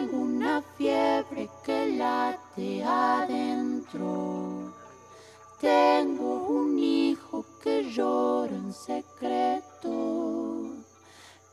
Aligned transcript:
Tengo 0.00 0.16
una 0.16 0.62
fiebre 0.78 1.50
que 1.62 1.94
late 1.98 2.82
adentro. 2.82 4.72
Tengo 5.60 6.46
un 6.48 6.78
hijo 6.78 7.44
che 7.62 7.84
llora 7.84 8.54
in 8.54 8.72
segreto. 8.72 10.70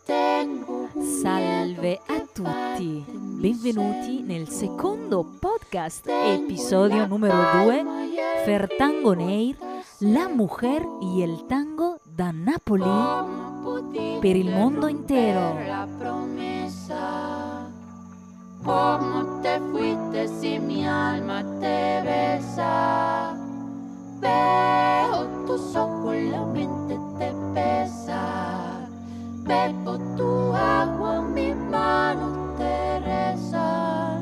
Tengo 0.05 0.87
un 0.93 1.03
Salve 1.21 1.99
a 2.07 2.25
tutti, 2.31 3.03
benvenuti 3.09 4.21
nel 4.21 4.47
secondo 4.47 5.25
podcast, 5.41 6.07
episodio 6.07 7.05
numero 7.05 7.35
2, 7.65 7.83
Fertango 8.45 9.13
Neir, 9.13 9.57
la 9.99 10.29
mujer 10.29 10.87
y 11.01 11.21
el 11.21 11.45
tango 11.47 11.99
da 12.05 12.31
Napoli 12.31 14.21
per 14.21 14.37
il 14.37 14.49
mondo 14.49 14.87
intero. 14.87 15.86
¿Cómo 18.67 19.39
te 19.41 19.61
fuiste 19.71 20.27
si 20.27 20.59
mi 20.59 20.85
alma 20.85 21.41
te 21.61 22.01
besa? 22.03 23.33
Veo 24.19 25.25
tus 25.45 25.73
ojos, 25.73 26.15
la 26.29 26.45
mente 26.47 26.99
te 27.17 27.33
pesa. 27.53 28.89
Bebo 29.45 29.97
tu 30.17 30.53
agua, 30.53 31.21
mi 31.21 31.53
mano 31.53 32.55
te 32.57 32.99
reza. 32.99 34.19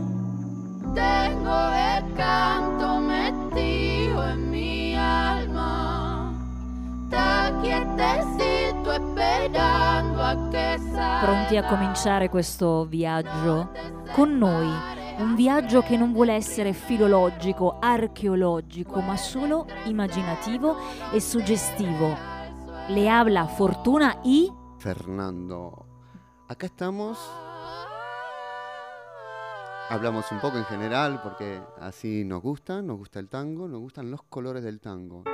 Tengo 0.93 1.57
el 1.95 2.13
canto 2.13 2.99
metido 2.99 4.29
en 4.29 4.51
mi 4.51 4.95
alma. 4.95 6.35
Está 7.05 7.51
quietecito 7.63 8.91
esperando 8.91 10.21
a 10.23 10.35
che 10.51 10.77
salga. 10.93 11.21
Pronti 11.23 11.57
a 11.57 11.63
cominciare 11.65 12.29
questo 12.29 12.85
viaggio 12.85 13.69
con 14.15 14.37
noi? 14.37 14.71
Un 15.17 15.35
viaggio 15.35 15.81
che 15.81 15.97
non 15.97 16.13
vuole 16.13 16.31
essere 16.31 16.71
filologico, 16.71 17.79
archeologico, 17.81 19.01
ma 19.01 19.17
solo 19.17 19.67
immaginativo 19.87 20.77
e 21.11 21.19
suggestivo. 21.19 22.15
Le 22.87 23.09
habla 23.09 23.45
Fortuna 23.45 24.21
y 24.23 24.49
Fernando. 24.77 25.85
Acá 26.47 26.67
estamos. 26.67 27.19
Hablamos 29.89 30.31
un 30.31 30.39
poco 30.39 30.59
en 30.59 30.65
general 30.65 31.21
porque 31.21 31.61
así 31.81 32.23
nos 32.23 32.41
gusta, 32.41 32.81
nos 32.81 32.97
gusta 32.97 33.19
el 33.19 33.27
tango, 33.27 33.67
nos 33.67 33.81
gustan 33.81 34.11
los 34.11 34.23
colores 34.23 34.63
del 34.63 34.79
tango. 34.79 35.25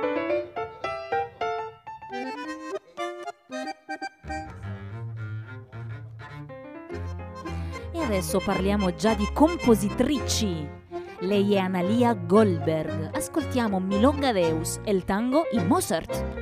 Adesso 8.12 8.40
parliamo 8.40 8.94
già 8.94 9.14
di 9.14 9.26
compositrici. 9.32 10.68
Lei 11.20 11.54
è 11.54 11.56
Analia 11.56 12.12
Goldberg. 12.12 13.16
Ascoltiamo 13.16 13.80
Milonga 13.80 14.32
Deus 14.32 14.80
e 14.84 14.90
il 14.90 15.04
tango 15.04 15.44
in 15.52 15.66
Mozart. 15.66 16.41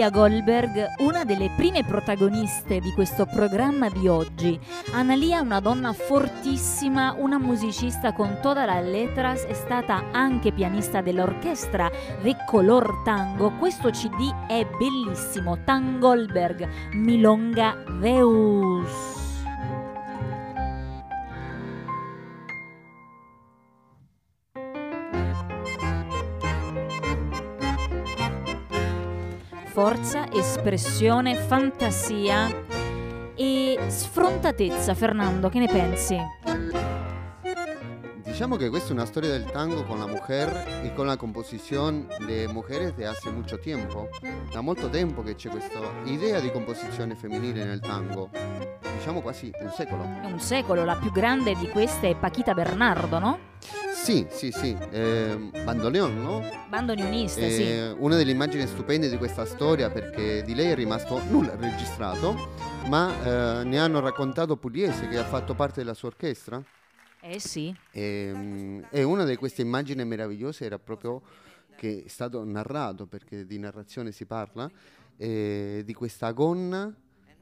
Analia 0.00 0.18
Goldberg, 0.18 0.86
una 1.00 1.24
delle 1.26 1.50
prime 1.54 1.84
protagoniste 1.84 2.80
di 2.80 2.90
questo 2.94 3.26
programma 3.26 3.90
di 3.90 4.08
oggi. 4.08 4.58
Analia 4.92 5.40
è 5.40 5.42
una 5.42 5.60
donna 5.60 5.92
fortissima, 5.92 7.14
una 7.18 7.38
musicista 7.38 8.14
con 8.14 8.38
toda 8.40 8.64
la 8.64 8.80
letras, 8.80 9.42
è 9.42 9.52
stata 9.52 10.04
anche 10.10 10.52
pianista 10.52 11.02
dell'orchestra 11.02 11.90
The 12.22 12.34
Color 12.46 13.02
Tango. 13.04 13.50
Questo 13.58 13.90
CD 13.90 14.32
è 14.48 14.66
bellissimo, 14.78 15.62
Tan 15.64 15.98
Goldberg, 15.98 16.66
Milonga 16.94 17.76
Deus. 18.00 19.19
Forza, 29.90 30.30
espressione, 30.32 31.34
fantasia 31.34 32.46
e 33.34 33.76
sfrontatezza. 33.88 34.94
Fernando, 34.94 35.48
che 35.48 35.58
ne 35.58 35.66
pensi? 35.66 36.16
Diciamo 38.40 38.56
que 38.56 38.70
questa 38.70 38.88
è 38.88 38.92
una 38.92 39.04
storia 39.04 39.28
del 39.28 39.44
tango 39.50 39.84
con 39.84 39.98
la 39.98 40.06
mujer 40.06 40.48
y 40.82 40.88
con 40.96 41.06
la 41.06 41.18
composición 41.18 42.08
de 42.26 42.48
mujeres 42.48 42.96
de 42.96 43.06
hace 43.06 43.30
mucho 43.30 43.58
tiempo. 43.58 44.08
Da 44.50 44.62
molto 44.62 44.88
tempo 44.88 45.22
che 45.22 45.34
c'è 45.34 45.50
questa 45.50 45.78
idea 46.06 46.40
di 46.40 46.50
composizione 46.50 47.14
femminile 47.14 47.66
nel 47.66 47.80
tango. 47.80 48.30
Diciamo 48.96 49.20
quasi 49.20 49.52
un 49.60 49.70
secolo. 49.76 50.04
Un 50.04 50.40
secolo, 50.40 50.86
la 50.86 50.96
più 50.96 51.12
grande 51.12 51.54
di 51.54 51.68
queste 51.68 52.08
è 52.08 52.16
Paquita 52.16 52.54
Bernardo, 52.54 53.18
no? 53.18 53.38
Sì, 53.92 54.26
sì, 54.30 54.50
sì. 54.52 54.74
Eh, 54.90 55.50
bandoneon, 55.62 56.22
no? 56.22 56.42
Bandoneonista, 56.70 57.46
sì. 57.46 57.62
Eh, 57.62 57.94
Una 57.98 58.16
delle 58.16 58.30
immagini 58.30 58.66
stupende 58.66 59.10
di 59.10 59.18
questa 59.18 59.44
storia 59.44 59.90
perché 59.90 60.42
di 60.44 60.54
lei 60.54 60.70
è 60.70 60.74
rimasto 60.74 61.20
nulla 61.28 61.54
registrato, 61.56 62.34
ma 62.88 63.12
eh, 63.22 63.64
ne 63.64 63.78
hanno 63.78 64.00
raccontato 64.00 64.56
Pugliese 64.56 65.08
che 65.08 65.18
ha 65.18 65.24
fatto 65.24 65.52
parte 65.52 65.80
della 65.80 65.92
sua 65.92 66.08
orchestra. 66.08 66.58
Eh 67.22 67.38
sì. 67.38 67.74
E, 67.92 68.32
mm, 68.34 68.82
e 68.90 69.02
una 69.02 69.24
di 69.24 69.36
queste 69.36 69.62
immagini 69.62 70.04
meravigliose 70.04 70.64
era 70.64 70.78
proprio 70.78 71.22
che 71.76 72.04
è 72.04 72.08
stato 72.08 72.44
narrato, 72.44 73.06
perché 73.06 73.46
di 73.46 73.58
narrazione 73.58 74.12
si 74.12 74.26
parla, 74.26 74.70
eh, 75.16 75.82
di 75.84 75.94
questa 75.94 76.30
gonna 76.32 76.94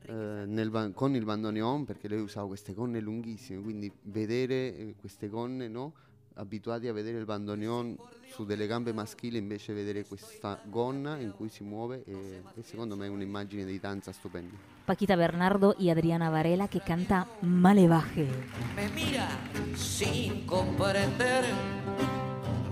eh, 0.02 0.68
ba- 0.70 0.90
con 0.92 1.14
il 1.14 1.24
bandoneon, 1.24 1.84
perché 1.84 2.08
lei 2.08 2.20
usava 2.20 2.46
queste 2.46 2.72
gonne 2.72 3.00
lunghissime, 3.00 3.60
quindi 3.60 3.90
vedere 4.02 4.76
eh, 4.76 4.94
queste 4.98 5.28
gonne, 5.28 5.68
no? 5.68 5.92
Abituati 6.38 6.88
a 6.88 6.93
vedere 6.93 7.19
il 7.19 7.25
bandoneon 7.25 7.97
su 8.31 8.44
delle 8.44 8.66
gambe 8.66 8.93
maschili, 8.93 9.38
invece 9.38 9.72
vedere 9.72 10.04
questa 10.04 10.60
gonna 10.65 11.19
in 11.19 11.32
cui 11.32 11.49
si 11.49 11.65
muove, 11.65 12.04
e, 12.06 12.43
e 12.54 12.62
secondo 12.62 12.97
me 12.97 13.06
è 13.06 13.09
un'immagine 13.09 13.65
di 13.65 13.78
danza 13.81 14.12
stupenda. 14.12 14.54
Paquita 14.84 15.16
Bernardo 15.16 15.75
y 15.78 15.91
Adriana 15.91 16.31
Varela 16.31 16.69
que 16.69 16.81
canta 16.81 17.26
Malevaje. 17.41 18.26
Me 18.75 18.88
mira 18.94 19.28
sin 19.75 20.47
comprender, 20.47 21.44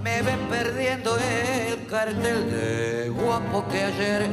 me 0.02 0.22
ve 0.22 0.36
perdiendo 0.48 1.16
el 1.18 1.86
cartel 1.86 2.50
de 2.50 3.08
guapo 3.10 3.66
que 3.68 3.82
ayer 3.82 4.30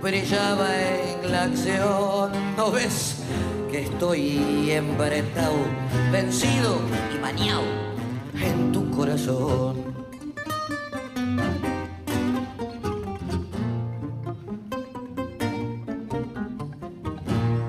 brillaba 0.00 0.68
en 0.76 1.30
la 1.30 1.44
acción. 1.44 2.30
¿No 2.56 2.70
ves 2.70 3.24
que 3.70 3.82
estoy 3.82 4.70
embretado, 4.70 5.56
vencido 6.12 6.78
y 7.12 7.18
maniado 7.18 7.93
en 8.40 8.72
tu 8.72 8.90
corazón? 8.90 9.76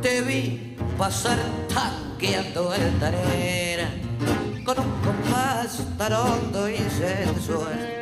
Te 0.01 0.21
vi 0.21 0.75
pasar 0.97 1.37
tanqueando 1.73 2.73
el 2.73 2.99
tarera 2.99 3.89
con 4.63 4.79
un 4.79 4.91
compás 5.01 5.83
tarondo 5.97 6.69
y 6.69 6.77
sensual 6.77 7.94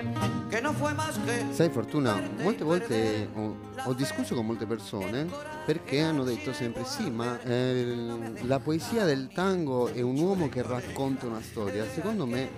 Sai 1.52 1.70
Fortuna, 1.70 2.22
molte 2.42 2.64
volte 2.64 3.28
ho, 3.34 3.58
ho 3.86 3.94
discusso 3.94 4.36
con 4.36 4.46
molte 4.46 4.68
persone 4.68 5.28
perché 5.66 6.02
hanno 6.02 6.24
detto 6.24 6.54
sempre 6.54 6.86
sì, 6.86 7.10
ma 7.10 7.42
eh, 7.42 8.34
la 8.44 8.60
poesia 8.60 9.04
del 9.04 9.30
tango 9.34 9.88
è 9.88 10.02
un 10.02 10.18
uomo 10.20 10.50
che 10.50 10.62
racconta 10.62 11.26
una 11.26 11.42
storia. 11.42 11.90
Secondo 11.90 12.28
me 12.28 12.50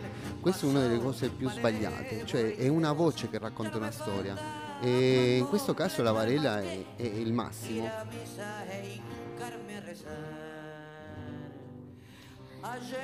questa 0.41 0.65
è 0.65 0.69
una 0.69 0.81
delle 0.81 0.99
cose 0.99 1.29
più 1.29 1.49
sbagliate, 1.49 2.25
cioè 2.25 2.55
è 2.55 2.67
una 2.67 2.91
voce 2.91 3.29
che 3.29 3.37
racconta 3.37 3.77
una 3.77 3.91
storia. 3.91 4.37
E 4.81 5.37
in 5.37 5.47
questo 5.47 5.73
caso 5.73 6.03
la 6.03 6.11
Varela 6.11 6.61
è, 6.61 6.83
è 6.97 7.03
il 7.03 7.31
massimo. 7.31 7.89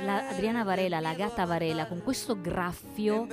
La 0.04 0.30
Adriana 0.30 0.64
Varela, 0.64 1.00
la 1.00 1.14
gatta 1.14 1.46
Varela, 1.46 1.88
con 1.88 2.02
questo 2.04 2.40
graffio 2.40 3.28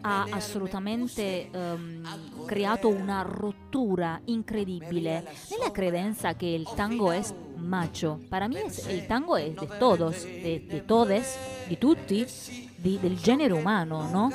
ha 0.00 0.26
assolutamente 0.30 1.50
ehm, 1.50 2.44
creato 2.46 2.88
una 2.88 3.22
rottura 3.22 4.20
incredibile 4.24 5.24
nella 5.50 5.70
credenza 5.70 6.34
che 6.34 6.46
il 6.46 6.68
tango 6.74 7.10
è 7.10 7.22
macho. 7.56 8.20
Per 8.28 8.48
me 8.48 8.64
il 8.88 9.06
tango 9.06 9.36
è 9.36 9.50
di 9.50 9.68
todos, 9.78 10.24
di 10.24 10.82
todes, 10.84 11.36
di 11.66 11.78
tutti, 11.78 12.26
di, 12.80 12.98
del 13.00 13.18
genere 13.18 13.52
umano, 13.52 14.08
no? 14.08 14.28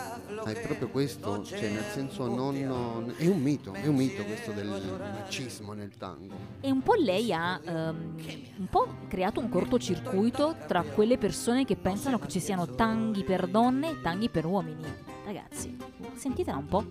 Ma 0.43 0.51
è 0.51 0.59
proprio 0.59 0.89
questo, 0.89 1.41
cioè 1.43 1.69
nel 1.69 1.85
senso 1.93 2.27
non, 2.27 2.59
non, 2.59 3.13
è 3.15 3.27
un 3.27 3.41
mito, 3.41 3.73
è 3.73 3.87
un 3.87 3.95
mito 3.95 4.23
questo 4.25 4.51
del 4.51 4.67
macismo 4.67 5.71
nel 5.71 5.95
tango. 5.97 6.35
E 6.59 6.69
un 6.69 6.81
po' 6.81 6.95
lei 6.95 7.31
ha 7.31 7.59
um, 7.63 8.15
un 8.57 8.67
po' 8.69 8.87
creato 9.07 9.39
un 9.39 9.47
cortocircuito 9.47 10.57
tra 10.67 10.81
quelle 10.81 11.17
persone 11.17 11.63
che 11.63 11.77
pensano 11.77 12.19
che 12.19 12.27
ci 12.27 12.41
siano 12.41 12.67
tanghi 12.67 13.23
per 13.23 13.47
donne 13.47 13.91
e 13.91 14.01
tanghi 14.01 14.27
per 14.27 14.45
uomini. 14.45 14.83
Ragazzi, 15.23 15.77
sentitela 16.15 16.57
un 16.57 16.65
po'. 16.65 16.85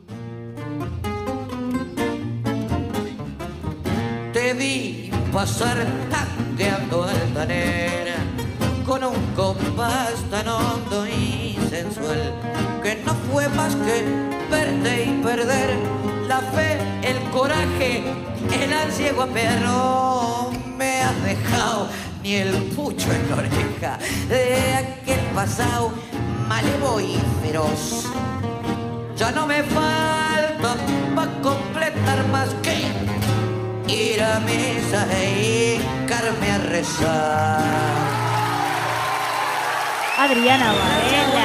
Te 4.33 4.55
vi 4.55 5.13
passare 5.31 5.87
tangueando 6.09 7.03
altanera 7.03 8.12
con 8.93 9.05
un 9.05 9.27
compás 9.35 10.17
tan 10.31 10.47
hondo 10.47 11.07
y 11.07 11.59
sensual 11.71 12.35
que 12.83 12.97
no 13.07 13.15
fue 13.31 13.49
más 13.49 13.75
que 13.75 14.05
verte 14.51 15.05
y 15.07 15.23
perder 15.23 15.79
la 16.29 16.41
fe, 16.41 16.77
el 17.03 17.19
coraje, 17.31 18.05
el 18.53 18.71
ansia 18.71 19.15
perro. 19.33 20.51
Me 20.77 21.01
has 21.01 21.25
dejado 21.25 21.89
ni 22.23 22.35
el 22.35 22.53
pucho 22.77 23.11
en 23.11 23.31
la 23.31 23.37
oreja 23.37 23.99
de 24.29 24.75
aquel 24.75 25.25
pasado 25.35 25.93
malevo 26.47 27.01
y 27.01 27.17
feroz. 27.43 28.11
Ya 29.17 29.31
no 29.31 29.47
me 29.47 29.63
falta 29.63 30.77
para 31.15 31.41
completar 31.41 32.29
más 32.29 32.51
que 32.63 32.75
ir 33.91 34.23
a 34.23 34.39
misa 34.41 35.07
e 35.19 35.81
hincarme 35.81 36.51
a 36.51 36.59
rezar. 36.59 38.12
Adriana 40.25 40.73
Varela. 40.73 41.42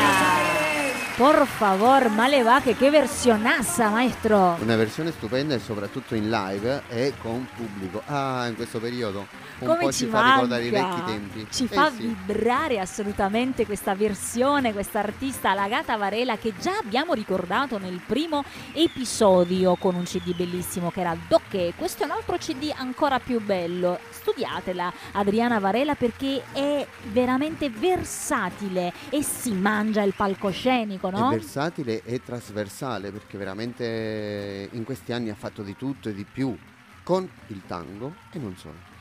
Por 1.17 1.47
favor, 1.47 2.09
male 2.09 2.43
baje, 2.43 2.75
che 2.75 2.91
versionazza, 2.91 3.89
maestro! 3.89 4.55
Una 4.61 4.75
versione 4.75 5.09
stupenda 5.09 5.55
e 5.55 5.59
soprattutto 5.59 6.13
in 6.13 6.29
live 6.29 6.83
e 6.89 7.13
con 7.19 7.47
pubblico. 7.55 8.03
Ah, 8.05 8.45
in 8.47 8.55
questo 8.55 8.79
periodo 8.79 9.25
un 9.59 9.67
Come 9.67 9.85
po' 9.85 9.91
ci 9.91 10.03
ci 10.03 10.05
fa 10.05 10.33
ricordare 10.33 10.65
i 10.65 10.69
vecchi 10.69 11.03
tempi. 11.05 11.47
Ci 11.49 11.63
Eh 11.63 11.67
fa 11.67 11.89
sì. 11.89 12.05
vibrare 12.05 12.79
assolutamente 12.79 13.65
questa 13.65 13.95
versione, 13.95 14.73
questa 14.73 14.99
artista 14.99 15.55
Lagata 15.55 15.97
Varela 15.97 16.37
che 16.37 16.53
già 16.59 16.77
abbiamo 16.77 17.13
ricordato 17.13 17.79
nel 17.79 17.99
primo 18.05 18.43
episodio 18.73 19.75
con 19.75 19.95
un 19.95 20.03
CD 20.03 20.35
bellissimo 20.35 20.91
che 20.91 20.99
era 20.99 21.17
Docche. 21.27 21.73
Questo 21.75 22.03
è 22.03 22.05
un 22.05 22.11
altro 22.11 22.37
CD 22.37 22.71
ancora 22.75 23.19
più 23.19 23.41
bello. 23.41 23.97
Studiatela 24.11 24.93
Adriana 25.13 25.57
Varela 25.57 25.95
perché 25.95 26.43
è 26.51 26.85
veramente 27.11 27.71
versatile 27.71 28.93
e 29.09 29.23
si 29.23 29.53
mangia 29.53 30.03
il 30.03 30.13
palcoscenico, 30.15 31.06
no? 31.09 31.29
È 31.29 31.33
versatile 31.33 32.03
e 32.03 32.21
trasversale 32.21 33.11
perché 33.11 33.37
veramente 33.37 34.69
in 34.71 34.83
questi 34.83 35.13
anni 35.13 35.29
ha 35.29 35.35
fatto 35.35 35.63
di 35.63 35.75
tutto 35.75 36.09
e 36.09 36.13
di 36.13 36.25
più 36.25 36.57
con 37.03 37.29
il 37.47 37.61
tango 37.65 38.13
e 38.31 38.39
non 38.39 38.55
solo. 38.57 38.95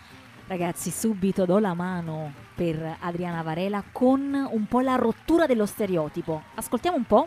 Ragazzi, 0.49 0.93
subito 0.93 1.45
do 1.45 1.59
la 1.59 1.75
mano 1.75 2.33
per 2.55 2.99
Adriana 3.01 3.43
Varela 3.43 3.83
con 3.91 4.33
un 4.33 4.67
po' 4.67 4.79
la 4.79 4.95
rottura 4.95 5.47
dello 5.47 5.67
stereotipo. 5.67 6.45
Ascoltiamo 6.55 6.97
un 6.97 7.05
po'. 7.05 7.27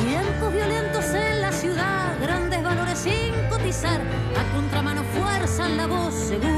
Tiempos 0.00 0.52
violentos 0.54 1.04
en 1.12 1.40
la 1.42 1.52
ciudad, 1.52 2.18
grandes 2.20 2.62
valores 2.62 2.98
sin 2.98 3.34
cotizar, 3.50 4.00
a 4.00 4.54
contramano 4.54 5.02
fuerzan 5.02 5.76
la 5.76 5.86
voz 5.86 6.14
según 6.14 6.57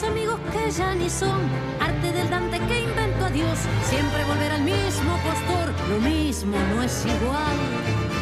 Amigos 0.00 0.40
que 0.50 0.70
ya 0.70 0.94
ni 0.94 1.08
son, 1.08 1.38
arte 1.78 2.12
del 2.12 2.28
Dante 2.30 2.58
que 2.60 2.80
inventó 2.80 3.26
a 3.26 3.30
Dios, 3.30 3.58
siempre 3.84 4.24
volver 4.24 4.50
al 4.50 4.62
mismo 4.62 5.16
postor, 5.18 5.70
lo 5.90 6.00
mismo 6.00 6.56
no 6.74 6.82
es 6.82 7.04
igual. 7.04 8.21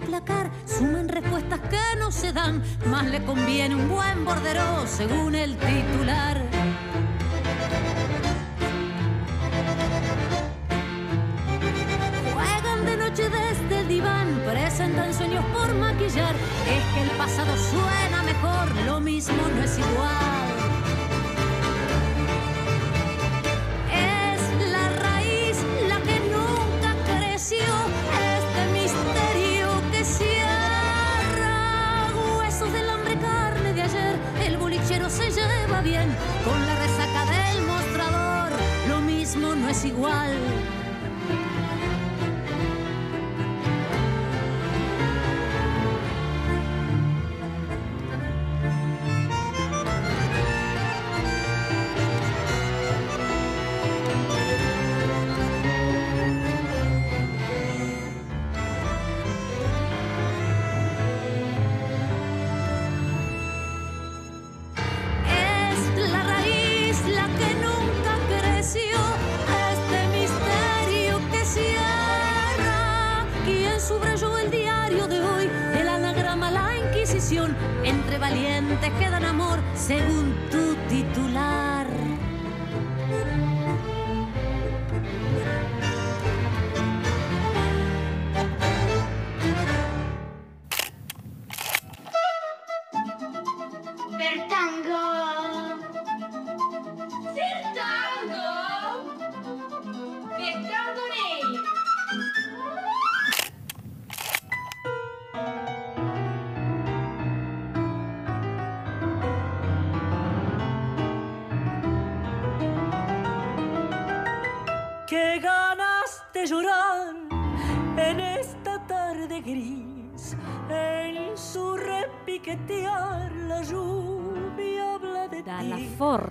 Placar 0.00 0.50
suman 0.66 1.08
respuestas 1.08 1.60
que 1.60 1.98
no 1.98 2.10
se 2.10 2.32
dan? 2.32 2.62
Más 2.86 3.06
le 3.06 3.22
conviene 3.24 3.74
un 3.74 3.88
buen 3.88 4.24
bordero 4.24 4.86
según 4.86 5.34
el 5.34 5.56
titular. 5.56 6.59
Igual. 39.84 40.59
Valientes 78.30 78.90
que 78.98 79.10
dan 79.10 79.24
amor, 79.24 79.58
según 79.74 80.34
tu 80.50 80.76
titular. 80.88 81.69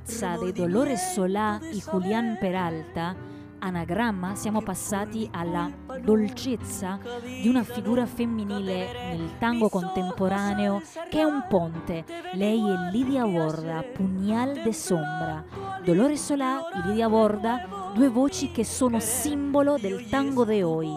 Forza 0.10 0.38
dei 0.38 0.52
Dolores 0.52 1.12
Solà 1.14 1.60
e 1.62 1.78
Julián 1.78 2.36
Peralta, 2.40 3.16
anagramma, 3.60 4.34
siamo 4.34 4.60
passati 4.60 5.30
alla 5.32 5.72
dolcezza 6.02 6.98
di 7.24 7.48
una 7.48 7.62
figura 7.62 8.08
femminile 8.08 9.16
nel 9.16 9.38
tango 9.38 9.70
contemporaneo 9.70 10.82
che 11.12 11.20
è 11.20 11.24
un 11.24 11.46
ponte. 11.48 12.06
Lei 12.34 12.60
è 12.60 12.92
Lidia 12.92 13.24
Borda, 13.24 13.84
Pugnal 13.84 14.64
de 14.64 14.74
Sombra. 14.74 15.46
Dolores 15.86 16.26
Solà 16.26 16.72
e 16.72 16.88
Lidia 16.88 17.08
Borda, 17.08 17.92
due 17.94 18.10
voci 18.10 18.52
che 18.52 18.64
sono 18.64 19.00
simbolo 19.00 19.78
del 19.78 20.10
tango 20.10 20.44
de 20.44 20.64
hoy. 20.64 20.90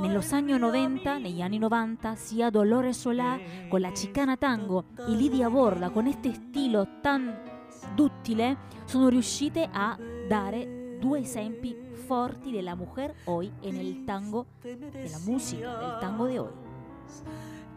Nello 0.00 0.22
anni 0.30 0.56
90, 0.56 1.18
negli 1.18 1.40
anni 1.40 1.58
90, 1.58 2.14
sia 2.14 2.48
Dolores 2.48 2.96
Solà 2.96 3.36
con 3.68 3.80
la 3.80 3.90
chicana 3.90 4.36
tango 4.36 4.84
e 4.98 5.10
Lidia 5.10 5.50
Borda 5.50 5.90
con 5.90 6.06
este 6.06 6.32
stilo 6.32 6.86
tan 7.02 7.50
duttile 7.94 8.56
sono 8.84 9.08
riuscite 9.08 9.68
a 9.72 9.96
dare 10.28 10.98
due 10.98 11.20
esempi 11.20 11.74
forti 12.06 12.50
della 12.50 12.74
mujer 12.74 13.14
hoy 13.24 13.50
en 13.62 13.76
el 13.76 14.04
tango, 14.04 14.46
della 14.60 15.18
musica, 15.24 15.76
del 15.76 15.98
tango 16.00 16.26
de 16.26 16.38
hoy. 16.38 16.50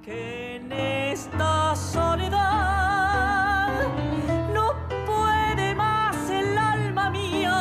que 0.06 0.56
en 0.58 0.72
esta 0.72 1.76
soledad 1.76 3.72
no 4.54 4.74
puede 5.08 5.74
más 5.74 6.30
el 6.30 6.56
alma 6.58 7.10
mía. 7.10 7.58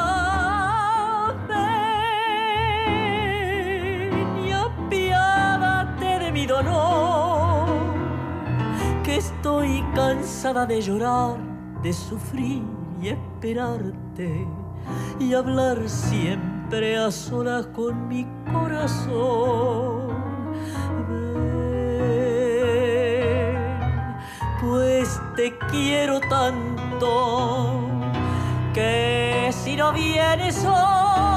Ven 1.48 1.64
y 4.46 4.52
apiádate 4.52 6.18
de 6.18 6.32
mi 6.32 6.44
dolor, 6.46 7.66
que 9.02 9.16
estoy 9.16 9.82
cansada 9.94 10.66
de 10.66 10.82
llorar, 10.82 11.38
de 11.84 11.92
sufrir 11.92 12.62
y 13.02 13.08
esperarte 13.08 14.48
y 15.20 15.34
hablar 15.34 15.86
siempre 15.86 16.96
a 16.96 17.10
solas 17.10 17.66
con 17.66 18.08
mi 18.08 18.26
corazón. 18.50 20.08
Ven, 21.06 21.28
pues 24.62 25.20
te 25.36 25.54
quiero 25.70 26.20
tanto 26.20 27.82
que 28.72 29.50
si 29.52 29.76
no 29.76 29.92
vienes 29.92 30.64
hoy 30.64 31.33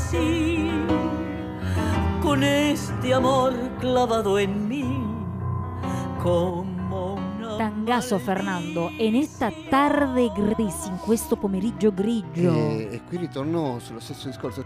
así 0.00 0.70
con 2.22 2.42
este 2.42 3.12
amor 3.12 3.52
clavado 3.78 4.38
en 4.38 4.66
mí 4.68 4.84
como 6.22 7.14
una 7.14 7.56
Tangazo 7.56 8.18
Fernando, 8.18 8.90
en 8.98 9.16
esta 9.16 9.50
tarde 9.68 10.30
gris, 10.34 10.86
in 10.86 10.96
questo 10.98 11.36
pomeriggio 11.36 11.92
grigio. 11.92 12.52
E, 12.54 12.88
e 12.92 13.02
qui 13.06 13.18
ritorno 13.18 13.78
sullo 13.80 14.00
stesso 14.00 14.28
discorso. 14.28 14.64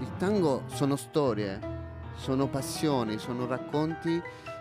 Il 0.00 0.16
tango 0.18 0.62
sono 0.66 0.94
storie, 0.94 1.58
sono 2.14 2.46
passioni, 2.46 3.18
sono 3.18 3.46
racconti 3.46 4.20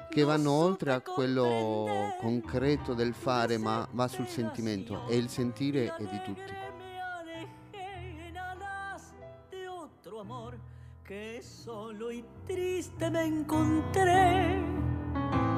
che 0.10 0.24
vanno 0.24 0.52
oltre 0.52 0.94
a 0.94 1.02
quello 1.02 2.16
concreto 2.20 2.94
del 2.96 3.14
fare, 3.14 3.58
ma 3.58 3.88
va 3.92 4.08
sul 4.08 4.28
sentimento 4.28 5.08
e 5.08 5.18
il 5.18 5.30
sentire 5.30 5.96
è 5.96 6.04
di 6.04 6.22
tutti. 6.24 6.71
Que 11.12 11.42
solo 11.44 12.10
y 12.10 12.24
triste 12.48 13.12
me 13.12 13.26
encontré 13.26 14.64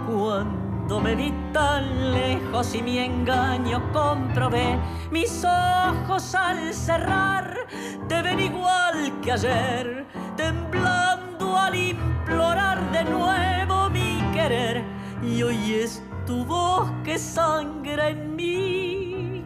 cuando 0.07 0.99
me 0.99 1.13
vi 1.13 1.31
tan 1.53 2.11
lejos 2.11 2.73
y 2.73 2.81
mi 2.81 2.97
engaño 2.97 3.79
comprobé 3.93 4.79
mis 5.11 5.45
ojos 5.45 6.33
al 6.33 6.73
cerrar 6.73 7.67
te 8.07 8.23
ven 8.23 8.39
igual 8.39 9.21
que 9.21 9.33
ayer 9.33 10.07
temblando 10.35 11.55
al 11.55 11.75
implorar 11.75 12.91
de 12.91 13.03
nuevo 13.03 13.91
mi 13.91 14.23
querer 14.33 14.83
y 15.21 15.43
hoy 15.43 15.73
es 15.73 16.01
tu 16.25 16.43
voz 16.45 16.89
que 17.03 17.19
sangra 17.19 18.09
en 18.09 18.35
mí 18.35 19.45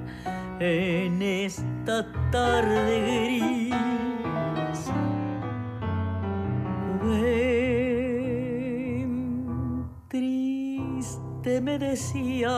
en 0.62 1.22
esta 1.22 2.10
tarde 2.32 3.26
gris. 3.26 4.17
Triste 10.10 11.62
me 11.62 11.78
decías 11.80 12.52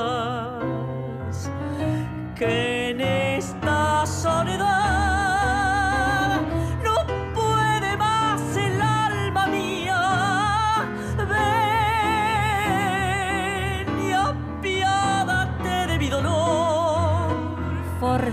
que 2.36 2.90
en 2.90 3.02
esta 3.02 4.06
soledad 4.06 4.79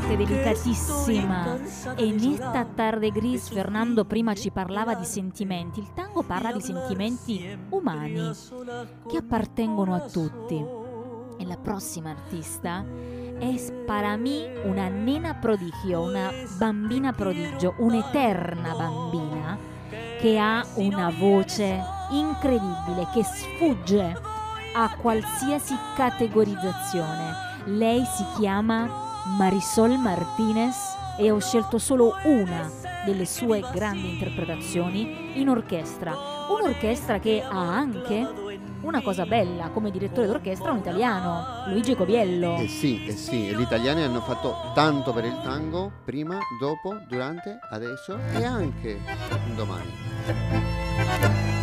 forte, 0.07 0.17
delicatissima. 0.17 1.59
E 1.97 2.07
in 2.07 2.33
esta 2.33 2.65
tarde 2.65 3.11
gris 3.11 3.49
Fernando 3.51 4.05
prima 4.05 4.35
ci 4.35 4.51
parlava 4.51 4.95
di 4.95 5.05
sentimenti. 5.05 5.81
Il 5.81 5.93
tango 5.93 6.23
parla 6.23 6.53
di 6.53 6.61
sentimenti 6.61 7.59
umani 7.71 8.31
che 9.09 9.17
appartengono 9.17 9.95
a 9.95 10.01
tutti. 10.01 10.65
E 11.39 11.45
la 11.45 11.57
prossima 11.57 12.11
artista 12.11 12.85
es 13.41 13.71
para 13.87 14.17
mí 14.17 14.47
una 14.65 14.89
nena 14.89 15.35
prodigio, 15.35 16.01
una 16.01 16.31
bambina 16.57 17.13
prodigio, 17.13 17.75
un'eterna 17.79 18.75
bambina 18.75 19.59
che 20.19 20.39
ha 20.39 20.65
una 20.77 21.11
voce 21.11 21.79
incredibile, 22.11 23.07
che 23.13 23.23
sfugge 23.23 24.19
a 24.75 24.97
qualsiasi 24.97 25.77
categorizzazione. 25.95 27.45
Lei 27.67 28.03
si 28.07 28.25
chiama 28.39 29.06
Marisol 29.27 29.99
Martinez 29.99 30.95
e 31.19 31.31
ho 31.31 31.41
scelto 31.41 31.79
solo 31.79 32.15
una 32.25 32.71
delle 33.05 33.27
sue 33.27 33.63
grandi 33.73 34.13
interpretazioni 34.13 35.41
in 35.41 35.49
orchestra. 35.49 36.15
Un'orchestra 36.49 37.19
che 37.19 37.43
ha 37.43 37.77
anche 37.77 38.45
una 38.83 39.03
cosa 39.03 39.27
bella, 39.27 39.71
come 39.71 39.91
direttore 39.91 40.29
d'orchestra 40.29 40.71
un 40.71 40.79
italiano, 40.79 41.65
Luigi 41.69 41.97
Cobiello. 41.97 42.57
Eh 42.57 42.69
sì, 42.69 43.05
eh 43.05 43.17
sì, 43.17 43.55
gli 43.55 43.61
italiani 43.61 44.03
hanno 44.03 44.21
fatto 44.21 44.71
tanto 44.75 45.13
per 45.13 45.25
il 45.25 45.39
tango, 45.43 45.91
prima, 46.05 46.39
dopo, 46.61 46.97
durante, 47.09 47.59
adesso 47.71 48.17
e 48.33 48.45
anche 48.45 49.01
domani. 49.57 51.55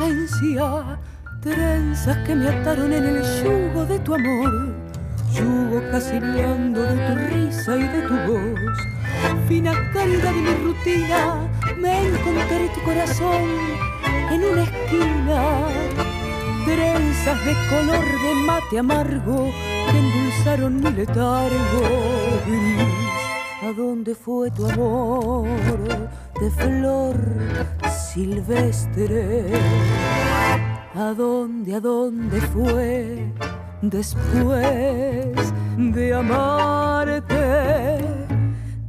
Ausencia, 0.00 0.98
trenzas 1.40 2.16
que 2.26 2.34
me 2.34 2.48
ataron 2.48 2.92
en 2.92 3.04
el 3.04 3.22
yugo 3.42 3.84
de 3.86 3.98
tu 4.00 4.14
amor, 4.14 4.74
yugo 5.32 5.80
casi 5.90 6.18
blando 6.18 6.82
de 6.82 6.96
tu 7.06 7.14
risa 7.34 7.76
y 7.76 7.88
de 7.88 8.02
tu 8.02 8.14
voz. 8.14 9.46
Fina 9.46 9.72
cálida 9.92 10.32
de 10.32 10.40
mi 10.40 10.54
rutina, 10.64 11.48
me 11.78 12.08
encontré 12.08 12.68
tu 12.74 12.82
corazón 12.82 13.42
en 14.30 14.44
una 14.44 14.62
esquina 14.64 15.68
trenzas 16.64 17.44
de 17.44 17.54
color 17.68 18.04
de 18.04 18.34
mate 18.46 18.78
amargo 18.78 19.52
que 19.90 19.98
endulzaron 19.98 20.80
mi 20.80 20.90
letargo 20.90 21.82
gris. 22.46 23.04
¿A 23.62 23.72
dónde 23.72 24.14
fue 24.14 24.50
tu 24.50 24.66
amor 24.68 25.46
de 26.40 26.50
flor 26.50 27.16
silvestre? 28.14 29.50
¿A 30.94 31.12
dónde, 31.14 31.74
a 31.74 31.80
dónde 31.80 32.40
fue 32.40 33.26
después 33.82 35.52
de 35.76 36.14
amarte? 36.14 37.98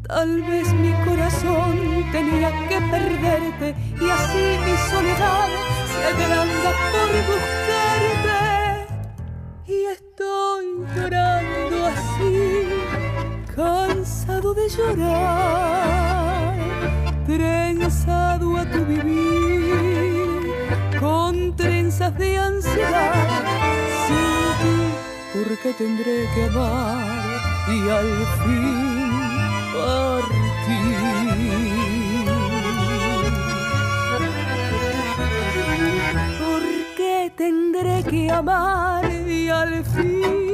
Tal 0.08 0.42
vez 0.44 0.72
mi 0.74 0.94
corazón 1.06 1.74
tenía 2.12 2.52
que 2.70 2.80
perderte 2.94 3.76
y 4.00 4.10
así 4.18 4.46
mi 4.66 4.76
soledad 4.92 5.50
se 5.92 6.02
agranda 6.12 6.72
por 6.94 7.10
buscarte. 7.32 8.42
Y 9.66 9.78
estoy 9.98 10.66
llorando 10.96 11.78
así, 11.94 12.36
cansado 13.56 14.54
de 14.54 14.70
llorar, 14.70 16.56
a 18.08 18.40
tu 18.72 18.86
vivir, 18.86 20.54
con 21.00 21.56
trenzas 21.56 22.18
de 22.18 22.38
ansiedad. 22.38 23.14
Sin 24.08 24.46
ti, 24.62 24.78
¿por 25.34 25.58
qué 25.60 25.74
tendré 25.74 26.28
que 26.34 26.44
amar? 26.46 27.16
Y 27.68 27.90
al 27.90 28.12
fin 28.44 28.96
¿Por 36.40 36.62
qué 36.96 37.32
tendré 37.36 38.04
que 38.04 38.32
amar 38.32 39.12
y 39.12 39.50
al 39.50 39.84
fin 39.84 40.45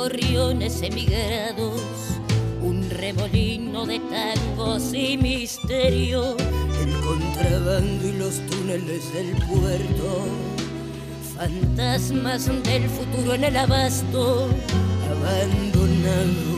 gorriones 0.00 0.80
emigrados, 0.80 1.82
un 2.62 2.88
remolino 2.88 3.84
de 3.84 4.00
tangos 4.00 4.94
y 4.94 5.18
misterio, 5.18 6.38
el 6.80 6.92
contrabando 7.00 8.08
y 8.08 8.12
los 8.12 8.40
túneles 8.46 9.12
del 9.12 9.32
puerto, 9.46 10.24
fantasmas 11.36 12.46
del 12.46 12.88
futuro 12.88 13.34
en 13.34 13.44
el 13.44 13.56
abasto, 13.58 14.48
abandonado. 15.10 16.50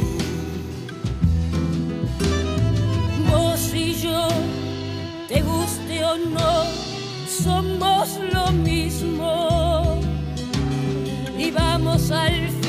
Vos 3.29 3.75
y 3.75 3.95
yo, 3.95 4.29
te 5.27 5.43
guste 5.43 6.05
o 6.05 6.17
no, 6.17 6.65
somos 7.27 8.21
lo 8.33 8.53
mismo 8.53 10.01
y 11.37 11.51
vamos 11.51 12.13
al 12.13 12.62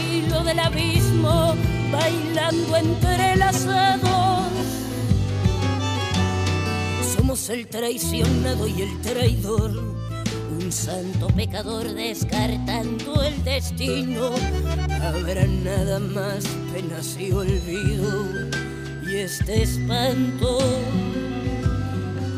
del 0.44 0.60
abismo 0.60 1.56
bailando 1.92 2.76
entrelazados. 2.76 4.52
Somos 7.16 7.50
el 7.50 7.68
traicionado 7.68 8.68
y 8.68 8.82
el 8.82 9.02
traidor, 9.02 9.72
un 10.60 10.72
santo 10.72 11.28
pecador 11.28 11.94
descartando 11.94 13.24
el 13.24 13.44
destino. 13.44 14.32
Habrá 15.02 15.46
nada 15.46 16.00
más 16.00 16.46
penas 16.74 17.18
y 17.20 17.32
olvido 17.32 18.26
y 19.06 19.16
este 19.16 19.64
espanto 19.64 20.60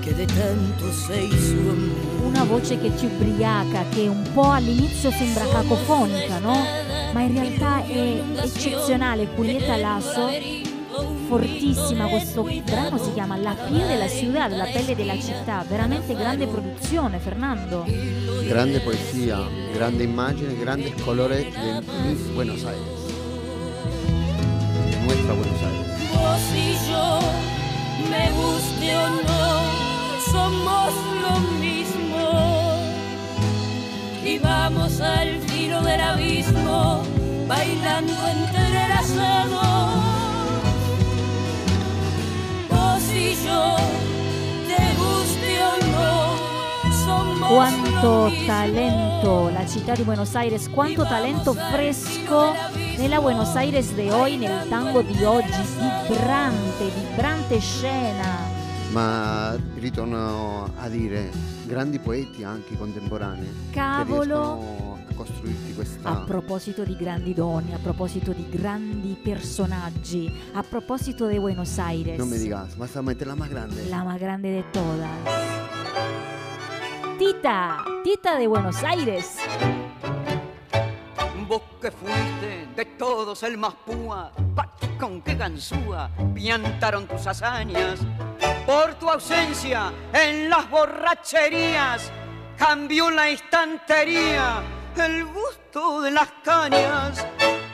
che 0.01 0.13
de 0.13 0.25
tanto 0.27 0.91
sei 0.93 1.29
su 1.31 1.57
amore. 1.57 2.13
Una 2.25 2.43
voce 2.43 2.79
che 2.79 2.93
ti 2.95 3.05
ubriaca, 3.05 3.85
che 3.89 4.07
un 4.07 4.23
po' 4.33 4.51
all'inizio 4.51 5.09
sembra 5.11 5.45
cacofonica, 5.47 6.39
no? 6.39 6.84
Ma 7.15 7.21
in 7.21 7.31
realtà 7.31 7.81
è 7.85 8.21
eccezionale. 8.43 9.29
Julieta 9.33 9.77
Lasso, 9.77 10.29
fortissima. 11.29 12.07
Questo 12.07 12.43
brano 12.65 12.97
si 12.97 13.13
chiama 13.13 13.37
La 13.37 13.53
piel 13.53 13.87
de 13.87 13.95
la 13.95 14.09
ciudad, 14.09 14.51
la 14.51 14.65
pelle 14.65 14.97
della 14.97 15.17
città. 15.17 15.63
Veramente 15.65 16.13
grande 16.13 16.45
produzione, 16.45 17.19
Fernando. 17.19 17.85
Grande 18.45 18.81
poesia, 18.81 19.39
grande 19.71 20.03
immagine, 20.03 20.57
grande 20.57 20.93
colore 21.05 21.49
de 21.49 21.81
Miss 22.05 22.19
Buenos 22.33 22.65
Aires. 22.65 22.83
De 24.89 24.97
nuestra 25.05 25.33
Buenos 25.35 25.61
Aires. 25.61 25.85
Vos 26.11 26.53
y 26.53 26.73
yo, 26.89 27.19
me 28.09 28.29
guste 28.31 28.97
o 28.97 29.07
no, 29.07 29.61
somos 30.19 30.93
lo 31.21 31.39
mismo. 31.39 31.64
Y 34.25 34.39
vamos 34.39 34.99
al 35.01 35.39
filo 35.41 35.83
del 35.83 36.01
abismo, 36.01 37.03
bailando 37.47 38.11
entrelazados. 38.27 39.67
Vos 42.67 43.03
y 43.13 43.35
yo, 43.45 43.75
te 44.65 44.95
guste 44.97 45.61
o 45.61 45.77
no, 45.91 46.35
somos 47.05 47.71
mismo. 47.71 48.47
talento, 48.47 49.49
la 49.51 49.67
città 49.67 49.93
di 49.93 50.01
Buenos 50.01 50.35
Aires, 50.35 50.69
quanto 50.71 51.03
talento 51.03 51.53
fresco 51.53 52.51
nella 52.97 53.19
Buenos 53.19 53.55
Aires 53.55 53.93
di 53.93 54.09
oggi, 54.09 54.37
nel 54.37 54.67
tango 54.69 55.03
di 55.03 55.23
oggi, 55.23 55.61
vibrante, 56.07 56.89
vibrante 56.95 57.59
scena. 57.59 58.39
Ma 58.89 59.55
ritorno 59.75 60.71
a 60.79 60.89
dire, 60.89 61.29
grandi 61.65 61.99
poeti 61.99 62.43
anche 62.43 62.75
contemporanei. 62.77 63.47
Cavolo. 63.71 64.99
A 65.09 65.13
costruirti 65.13 65.73
questa... 65.73 66.09
A 66.09 66.23
proposito 66.23 66.83
di 66.83 66.95
grandi 66.95 67.33
donne, 67.33 67.73
a 67.73 67.79
proposito 67.79 68.31
di 68.31 68.47
grandi 68.49 69.17
personaggi, 69.21 70.31
a 70.53 70.63
proposito 70.63 71.25
de 71.27 71.39
Buenos 71.39 71.77
Aires, 71.77 72.17
Non 72.17 72.27
mi 72.27 72.37
digas, 72.37 72.75
vas 72.75 72.95
a 72.95 73.01
meter 73.01 73.27
la 73.27 73.35
más 73.35 73.49
grande. 73.49 73.87
la 73.89 74.03
más 74.03 74.19
grande 74.19 74.49
de 74.51 74.63
todas. 74.71 75.09
Tita, 77.17 77.83
Tita 78.03 78.37
de 78.37 78.47
Buenos 78.47 78.83
Aires. 78.83 79.37
Vos 81.47 81.61
que 81.79 81.91
fuiste 81.91 82.64
de 82.75 82.85
todos 82.85 83.43
el 83.43 83.57
más 83.57 83.73
púa, 83.85 84.31
con 84.99 85.21
qué 85.21 85.35
ganzúa 85.35 86.09
piantaron 86.33 87.07
tus 87.07 87.25
hazañas. 87.27 87.99
Por 88.65 88.95
tu 88.95 89.09
ausencia 89.09 89.91
en 90.13 90.49
las 90.49 90.69
borracherías 90.69 92.11
cambió 92.57 93.09
la 93.11 93.29
estantería 93.29 94.63
el 95.03 95.25
gusto 95.25 96.01
de 96.01 96.11
las 96.11 96.29
cañas. 96.43 97.25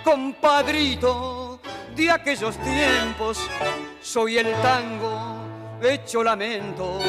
Compadrito, 0.04 1.60
de 1.96 2.12
aquellos 2.12 2.58
tiempos. 2.58 3.40
Soy 4.02 4.38
el 4.38 4.52
tango 4.62 5.36
hecho 5.82 6.24
lamento. 6.24 7.00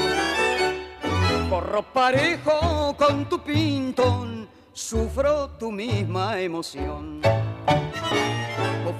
Corro 1.48 1.82
parejo 1.82 2.94
con 2.96 3.28
tu 3.28 3.38
pintón, 3.40 4.48
sufro 4.72 5.50
tu 5.50 5.70
misma 5.70 6.40
emoción. 6.40 7.20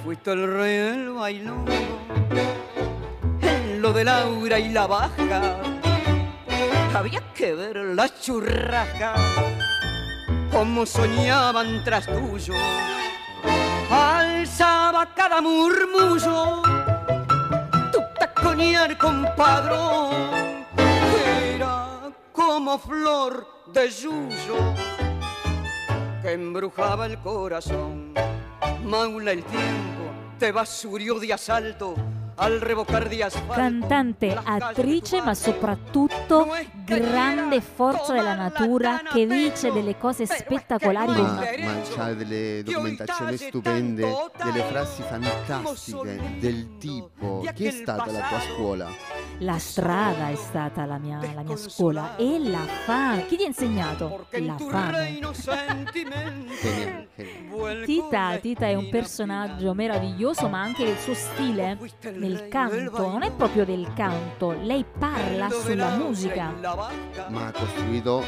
Fuiste 0.01 0.31
el 0.31 0.53
rey 0.53 0.77
del 0.77 1.09
bailongo, 1.09 1.71
en 3.41 3.81
lo 3.81 3.91
de 3.93 4.03
Laura 4.03 4.59
y 4.59 4.69
la 4.69 4.87
baja. 4.87 5.41
Había 6.93 7.21
que 7.33 7.53
ver 7.53 7.77
la 7.77 8.07
churraja, 8.07 9.13
como 10.51 10.85
soñaban 10.85 11.83
tras 11.83 12.05
tuyo. 12.05 12.53
Alzaba 13.89 15.13
cada 15.13 15.41
murmullo, 15.41 16.61
tu 17.91 17.99
taconear 18.19 18.97
compadrón, 18.97 20.65
era 21.55 22.11
como 22.31 22.77
flor 22.77 23.47
de 23.73 23.89
yuyo 23.89 24.55
que 26.23 26.31
embrujaba 26.31 27.05
el 27.05 27.19
corazón. 27.19 28.13
Maula 28.85 29.33
el 29.33 29.43
tiempo 29.43 29.93
te 30.39 30.51
basurió 30.51 31.19
di 31.19 31.31
asalto 31.31 31.95
Cantante, 33.49 34.39
attrice, 34.43 35.21
ma 35.21 35.33
soprattutto 35.33 36.47
grande 36.83 37.61
forza 37.61 38.13
della 38.13 38.35
natura 38.35 39.01
che 39.11 39.25
dice 39.25 39.71
delle 39.71 39.97
cose 39.97 40.25
spettacolari. 40.25 41.11
Ma, 41.11 41.43
ma 41.63 41.81
c'ha 41.83 42.13
delle 42.13 42.63
documentazioni 42.63 43.37
stupende, 43.37 44.11
delle 44.43 44.63
frasi 44.63 45.01
fantastiche 45.03 46.37
del 46.39 46.77
tipo: 46.77 47.45
Chi 47.53 47.65
è 47.65 47.71
stata 47.71 48.11
la 48.11 48.21
tua 48.27 48.39
scuola? 48.39 48.89
La 49.39 49.57
strada 49.57 50.29
è 50.29 50.35
stata 50.35 50.85
la 50.85 50.97
mia, 50.97 51.19
la 51.33 51.43
mia 51.43 51.57
scuola 51.57 52.15
e 52.15 52.39
la 52.39 52.65
fame. 52.85 53.25
Chi 53.27 53.37
ti 53.37 53.43
ha 53.43 53.47
insegnato? 53.47 54.25
La 54.31 54.57
fame. 54.57 55.19
Tita, 57.85 58.37
Tita 58.37 58.67
è 58.67 58.73
un 58.73 58.89
personaggio 58.89 59.73
meraviglioso, 59.73 60.47
ma 60.49 60.61
anche 60.61 60.83
il 60.83 60.97
suo 60.97 61.13
stile 61.13 61.77
nel 62.23 62.39
del 62.39 62.49
canto, 62.49 63.09
non 63.09 63.23
è 63.23 63.31
proprio 63.31 63.65
del 63.65 63.91
canto, 63.93 64.51
lei 64.51 64.85
parla 64.97 65.49
sulla 65.49 65.89
musica. 65.95 66.53
Ma 67.29 67.47
ha 67.47 67.51
costruito 67.51 68.23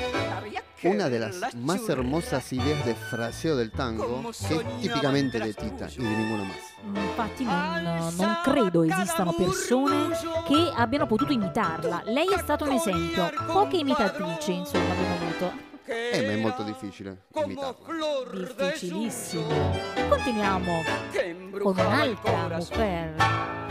una 0.84 1.10
de 1.10 1.18
ver 1.18 1.34
las 1.34 1.40
la 1.40 1.50
más 1.56 1.90
hermosas 1.90 2.52
ideas 2.54 2.86
de 2.86 2.94
fraseo 2.94 3.56
del 3.56 3.72
tango 3.72 4.06
Como 4.06 4.30
que 4.30 4.30
es 4.30 4.38
soñaban 4.38 4.82
típicamente 4.82 5.40
de 5.40 5.54
tras 5.54 5.66
Tita 5.66 5.88
y 5.90 5.96
tuyo. 5.96 6.10
de 6.10 6.16
ninguna 6.16 6.44
más. 6.44 6.58
Infatti 6.94 7.44
non, 7.44 8.14
non 8.18 8.38
credo 8.44 8.84
esistano 8.84 9.34
persone 9.34 10.10
che 10.48 10.72
abbiano 10.76 11.08
potuto 11.08 11.32
imitarla. 11.34 12.04
Lei 12.06 12.28
è 12.28 12.38
stato 12.38 12.66
un 12.66 12.72
esempio. 12.74 13.32
Poche 13.52 13.78
imitatrici, 13.78 14.54
insomma, 14.54 14.92
abbiamo 14.92 15.16
avuto. 15.16 15.64
Eh, 15.88 16.26
ma 16.26 16.32
è 16.34 16.38
molto 16.38 16.64
difficile 16.64 17.26
imitarla. 17.34 17.76
Difficilissimo. 18.32 19.48
Continuiamo 20.10 20.84
con 21.62 21.78
un'altra 21.78 22.32
corazón. 22.32 23.65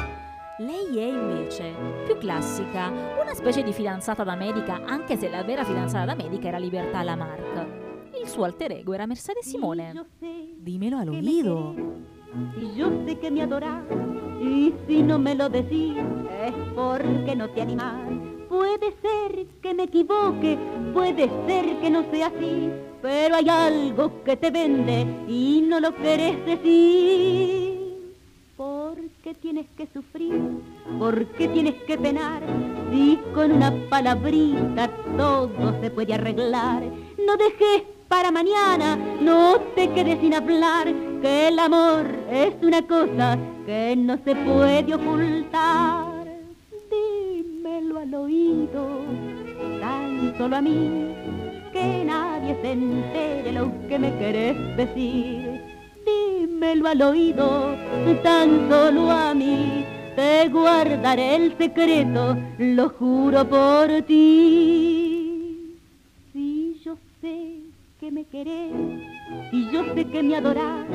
Lei 0.58 0.98
è 0.98 1.06
invece 1.06 1.74
più 2.06 2.16
classica, 2.16 2.88
una 3.20 3.34
specie 3.34 3.64
di 3.64 3.72
fidanzata 3.72 4.22
d'America, 4.22 4.82
anche 4.84 5.16
se 5.16 5.28
la 5.28 5.42
vera 5.42 5.64
fidanzata 5.64 6.04
d'America 6.04 6.46
era 6.46 6.58
Libertà 6.58 7.02
Lamarck. 7.02 7.66
Il 8.22 8.28
suo 8.28 8.44
alter 8.44 8.70
ego 8.70 8.94
era 8.94 9.04
Mercedes 9.04 9.48
Simone. 9.48 10.06
Dímelo 10.20 10.98
al 10.98 11.08
oído. 11.08 11.74
Y 12.56 12.72
yo 12.76 12.88
sé 13.04 13.18
que 13.18 13.32
me 13.32 13.42
adorás, 13.42 13.82
y 14.40 14.72
si 14.86 15.02
no 15.02 15.18
me 15.18 15.34
lo 15.34 15.48
decís 15.48 15.96
es 16.46 16.54
porque 16.76 17.34
no 17.34 17.50
te 17.50 17.62
animás. 17.62 18.08
Puede 18.48 18.94
ser 19.02 19.46
que 19.60 19.74
me 19.74 19.82
equivoque, 19.84 20.56
puede 20.92 21.28
ser 21.48 21.80
que 21.80 21.90
no 21.90 22.08
sea 22.12 22.28
así, 22.28 22.70
pero 23.02 23.34
hay 23.34 23.48
algo 23.48 24.22
que 24.22 24.36
te 24.36 24.52
vende 24.52 25.04
y 25.26 25.64
no 25.66 25.80
lo 25.80 25.92
querés 25.96 26.46
decir. 26.46 27.63
¿Por 29.24 29.32
qué 29.32 29.40
tienes 29.40 29.66
que 29.74 29.86
sufrir? 29.86 30.38
¿Por 30.98 31.24
qué 31.28 31.48
tienes 31.48 31.76
que 31.84 31.96
penar? 31.96 32.42
Si 32.90 33.18
con 33.32 33.52
una 33.52 33.72
palabrita 33.88 34.90
todo 35.16 35.80
se 35.80 35.90
puede 35.90 36.12
arreglar. 36.12 36.82
No 37.26 37.34
dejes 37.38 37.84
para 38.06 38.30
mañana, 38.30 38.96
no 39.22 39.58
te 39.74 39.88
quedes 39.92 40.20
sin 40.20 40.34
hablar, 40.34 40.92
que 41.22 41.48
el 41.48 41.58
amor 41.58 42.04
es 42.30 42.52
una 42.60 42.86
cosa 42.86 43.38
que 43.64 43.96
no 43.96 44.18
se 44.18 44.36
puede 44.36 44.94
ocultar. 44.94 46.26
Dímelo 46.90 48.00
al 48.00 48.14
oído, 48.14 49.06
tan 49.80 50.36
solo 50.36 50.56
a 50.56 50.60
mí, 50.60 51.14
que 51.72 52.04
nadie 52.04 52.58
se 52.60 52.72
entere 52.72 53.52
lo 53.52 53.72
que 53.88 53.98
me 53.98 54.18
querés 54.18 54.76
decir. 54.76 55.73
Dímelo 56.64 56.88
al 56.88 57.02
oído, 57.02 57.76
tan 58.22 58.70
solo 58.70 59.10
a 59.10 59.34
mí, 59.34 59.84
te 60.16 60.48
guardaré 60.48 61.36
el 61.36 61.58
secreto, 61.58 62.38
lo 62.56 62.88
juro 62.88 63.46
por 63.46 64.00
ti. 64.06 65.76
Si 66.32 66.80
yo 66.82 66.96
sé 67.20 67.58
que 68.00 68.10
me 68.10 68.24
querés, 68.24 68.72
y 69.52 69.70
yo 69.70 69.84
sé 69.94 70.06
que 70.06 70.22
me 70.22 70.36
adorás, 70.36 70.86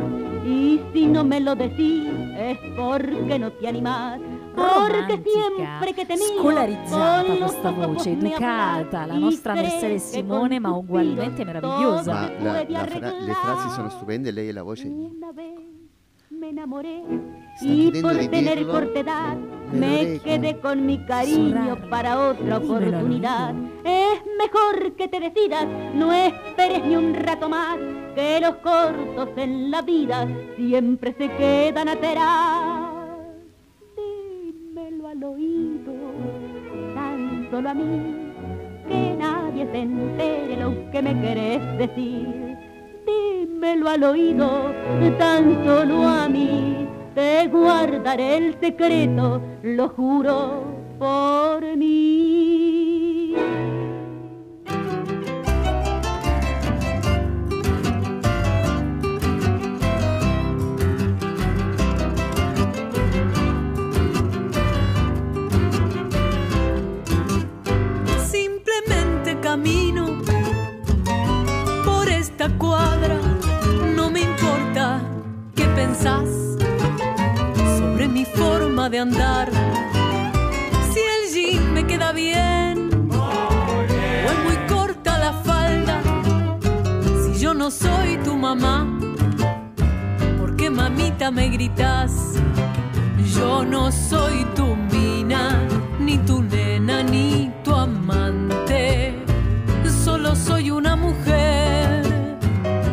y 0.43 0.82
si 0.91 1.05
no 1.05 1.23
me 1.23 1.39
lo 1.39 1.53
decís 1.53 2.08
es 2.36 2.58
porque 2.75 3.38
no 3.38 3.51
te 3.51 3.67
animás. 3.67 4.19
Porque 4.55 5.01
Romantica, 5.01 5.31
siempre 5.31 5.93
que 5.93 6.05
te 6.05 6.13
miro, 6.15 6.39
scolarizzata 6.39 7.35
questa 7.38 7.69
voce, 7.71 8.12
educata, 8.13 9.05
la 9.07 9.13
nostra 9.15 9.55
Mercedes 9.55 10.03
Simone, 10.03 10.59
ma 10.59 10.75
ugualmente 10.75 11.45
meravigliosa. 11.45 12.13
Ma 12.13 12.29
la- 12.41 12.65
la 12.67 12.85
fra- 12.85 13.12
le 13.19 13.33
frasi 13.33 13.69
sono 13.69 13.88
arreglar. 13.88 13.91
stupende 13.91 14.31
lei 14.31 14.49
è 14.49 14.51
la 14.51 14.63
voce 14.63 14.88
me 16.31 16.49
enamoré 16.49 17.01
y 17.62 17.91
por 18.01 18.15
tener 18.15 18.65
cortedad 18.67 19.35
me 19.73 20.19
quedé 20.23 20.57
con 20.59 20.85
mi 20.85 21.03
cariño 21.05 21.77
para 21.89 22.29
otra 22.29 22.57
oportunidad. 22.57 23.53
Es 23.83 24.21
mejor 24.38 24.93
que 24.95 25.07
te 25.09 25.19
decidas, 25.19 25.65
no 25.93 26.13
esperes 26.13 26.85
ni 26.85 26.95
un 26.95 27.13
rato 27.13 27.49
más, 27.49 27.77
que 28.15 28.39
los 28.39 28.55
cortos 28.57 29.29
en 29.35 29.69
la 29.69 29.81
vida 29.81 30.27
siempre 30.55 31.13
se 31.17 31.29
quedan 31.35 31.89
atrás. 31.89 32.98
Al 35.10 35.24
oído, 35.24 35.93
tan 36.93 37.48
solo 37.50 37.69
a 37.69 37.74
mí, 37.74 38.32
que 38.88 39.15
nadie 39.17 39.65
se 39.72 39.80
entere 39.80 40.56
lo 40.58 40.91
que 40.91 41.02
me 41.02 41.19
querés 41.19 41.78
decir. 41.80 42.56
Dímelo 43.08 43.89
al 43.89 44.04
oído, 44.04 44.72
tan 45.17 45.65
solo 45.65 46.08
a 46.08 46.30
mí, 46.30 46.88
te 47.15 47.48
guardaré 47.48 48.38
el 48.38 48.60
secreto, 48.60 49.41
lo 49.63 49.89
juro 49.89 50.65
por 51.00 51.76
mí. 51.76 52.18
Camino 69.51 70.05
por 71.83 72.07
esta 72.07 72.49
cuadra. 72.59 73.17
No 73.95 74.12
me 74.12 74.21
importa 74.21 75.01
qué 75.55 75.65
pensás 75.79 76.29
sobre 77.79 78.07
mi 78.07 78.25
forma 78.25 78.91
de 78.91 78.99
andar. 78.99 79.49
Si 80.91 80.99
el 81.15 81.23
jean 81.33 81.73
me 81.73 81.83
queda 81.88 82.12
bien 82.12 82.91
o 83.12 84.29
es 84.29 84.38
muy 84.45 84.57
corta 84.67 85.17
la 85.17 85.33
falda. 85.33 85.95
Si 87.23 87.39
yo 87.39 87.55
no 87.55 87.71
soy 87.71 88.17
tu 88.23 88.38
mamá, 88.38 88.75
¿por 90.39 90.55
qué 90.57 90.69
mamita 90.69 91.31
me 91.31 91.49
gritas? 91.49 92.12
Yo 93.35 93.65
no 93.65 93.91
soy 93.91 94.45
tu 94.55 94.75
mina, 94.93 95.41
ni 95.99 96.19
tu 96.19 96.43
nena, 96.43 97.01
ni. 97.01 97.59
Solo 100.29 100.35
soy 100.35 100.69
una 100.69 100.95
mujer 100.95 102.03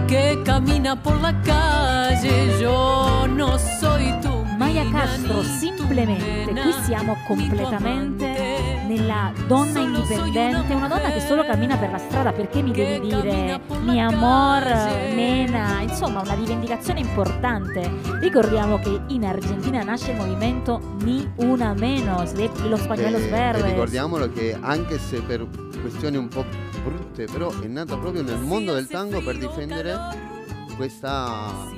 que 0.09 0.41
camina 0.43 0.97
por 0.97 1.21
la 1.21 1.39
calle. 1.43 2.59
Yo 2.59 3.27
no 3.29 3.59
soy 3.59 4.11
tu 4.23 4.43
Maya 4.57 4.85
Castro, 4.91 5.43
simplemente, 5.43 6.51
qui 6.51 6.73
siamo 6.85 7.15
completamente 7.27 8.81
nella 8.87 9.33
donna 9.47 9.81
indipendente, 9.81 10.73
una 10.73 10.89
donna 10.89 11.11
che 11.13 11.21
solo 11.21 11.45
cammina 11.45 11.77
per 11.77 11.91
la 11.91 11.99
strada, 11.99 12.33
perché 12.33 12.63
mi 12.63 12.73
devi 12.73 13.01
dire 13.07 13.61
mi 13.83 14.01
amor, 14.01 14.65
nena, 15.15 15.83
insomma 15.83 16.23
una 16.23 16.33
rivendicazione 16.35 17.01
importante. 17.01 17.91
Ricordiamo 18.19 18.79
che 18.79 18.99
in 19.09 19.27
Argentina 19.27 19.83
nasce 19.83 20.13
il 20.13 20.17
movimento 20.17 20.81
Ni 21.03 21.31
Una 21.37 21.75
Menos, 21.75 22.33
de 22.33 22.49
los 22.67 22.81
pañuelos 22.87 23.21
E- 23.21 23.27
e 23.27 23.31
verdes. 23.31 23.65
ricordiamolo 23.73 24.33
che 24.33 24.57
anche 24.59 24.99
se 24.99 25.21
per 25.21 25.47
questioni 25.83 26.17
un 26.17 26.29
po' 26.29 26.45
brutte, 26.87 27.25
però 27.25 27.51
è 27.61 27.67
nata 27.67 27.97
proprio 27.97 28.23
nel 28.23 28.39
mondo 28.39 28.73
del 28.73 28.87
tango 28.87 29.21
per 29.23 29.37
difendere 29.39 29.99
questa 30.77 31.75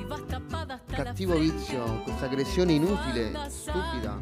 cattivo 0.87 1.37
vizio, 1.37 2.01
questa 2.03 2.25
aggressione 2.25 2.73
inutile, 2.73 3.31
stupida. 3.47 4.17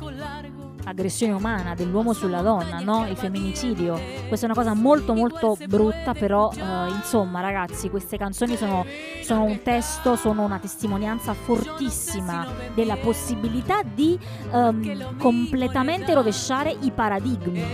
aggressione 0.84 1.34
umana 1.34 1.74
dell'uomo 1.74 2.14
sulla 2.14 2.42
donna, 2.42 2.80
no? 2.80 3.08
il 3.08 3.18
femminicidio. 3.18 4.00
Questa 4.28 4.46
è 4.46 4.50
una 4.50 4.58
cosa 4.58 4.74
molto 4.74 5.14
molto 5.14 5.58
brutta, 5.68 6.14
però 6.14 6.52
eh, 6.52 6.90
insomma 6.90 7.42
ragazzi, 7.42 7.90
queste 7.90 8.18
canzoni 8.18 8.56
sono, 8.56 8.86
sono 9.24 9.44
un 9.44 9.62
testo, 9.64 10.16
sono 10.16 10.44
una 10.44 10.60
testimonianza 10.60 11.34
fortissima 11.34 12.48
della 12.76 12.96
possibilità 12.98 13.82
di 13.82 14.18
ehm, 14.52 15.18
completamente 15.18 16.14
rovesciare 16.14 16.76
i 16.82 16.92
paradigmi. 16.92 17.66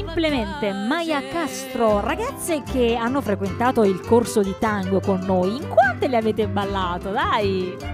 Simplemente. 0.00 0.72
Maya 0.72 1.20
Castro, 1.28 2.00
ragazze 2.00 2.62
che 2.62 2.94
hanno 2.94 3.20
frequentato 3.20 3.84
il 3.84 4.00
corso 4.00 4.40
di 4.40 4.54
tango 4.58 4.98
con 4.98 5.20
noi, 5.20 5.56
in 5.56 5.68
quante 5.68 6.08
le 6.08 6.16
avete 6.16 6.48
ballato? 6.48 7.10
Dai! 7.10 7.89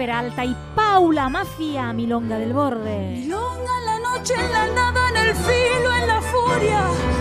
Peralta 0.00 0.46
y 0.46 0.56
Paula 0.74 1.28
Mafia, 1.28 1.92
Milonga 1.92 2.38
del 2.38 2.54
Borde. 2.54 3.18
Milonga 3.18 3.72
en 3.80 3.84
la 3.84 3.98
noche, 3.98 4.32
en 4.32 4.50
la 4.50 4.66
nada, 4.68 5.10
en 5.10 5.16
el 5.18 5.34
filo, 5.34 5.94
en 5.94 6.06
la 6.06 6.22
furia. 6.22 6.80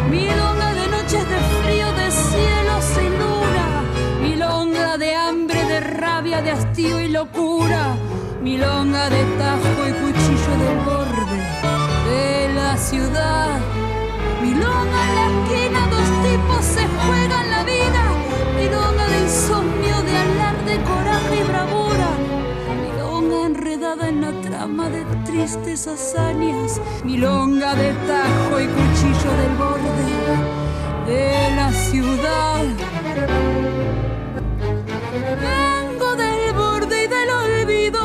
Milonga 0.10 0.74
de 0.74 0.88
noches 0.88 1.24
de 1.28 1.40
frío, 1.60 1.92
de 1.92 2.10
cielo 2.10 2.76
sin 2.94 3.12
luna. 3.20 3.84
Milonga 4.22 4.98
de 4.98 5.14
hambre, 5.14 5.62
de 5.66 5.80
rabia, 5.82 6.42
de 6.42 6.52
hastío 6.52 7.02
y 7.02 7.10
locura. 7.10 7.98
Milonga 8.42 9.10
de 9.10 9.26
tajo 9.38 9.82
y 9.86 9.92
cuchillo 10.02 10.54
del 10.64 10.80
borde 10.86 11.38
de 12.10 12.54
la 12.54 12.78
ciudad. 12.78 13.60
Milonga 14.42 15.00
en 15.10 15.16
la 15.16 15.26
esquina, 15.34 15.88
dos 15.90 16.10
tipos 16.24 16.79
tristes 25.40 25.88
hazañas. 25.88 26.82
Milonga 27.04 27.74
de 27.76 27.94
tajo 28.08 28.60
y 28.60 28.68
cuchillo 28.68 29.32
del 29.42 29.56
borde 29.56 30.06
de 31.08 31.56
la 31.56 31.72
ciudad. 31.72 32.64
Vengo 35.48 36.16
del 36.16 36.54
borde 36.54 37.06
y 37.06 37.08
del 37.08 37.30
olvido. 37.30 38.02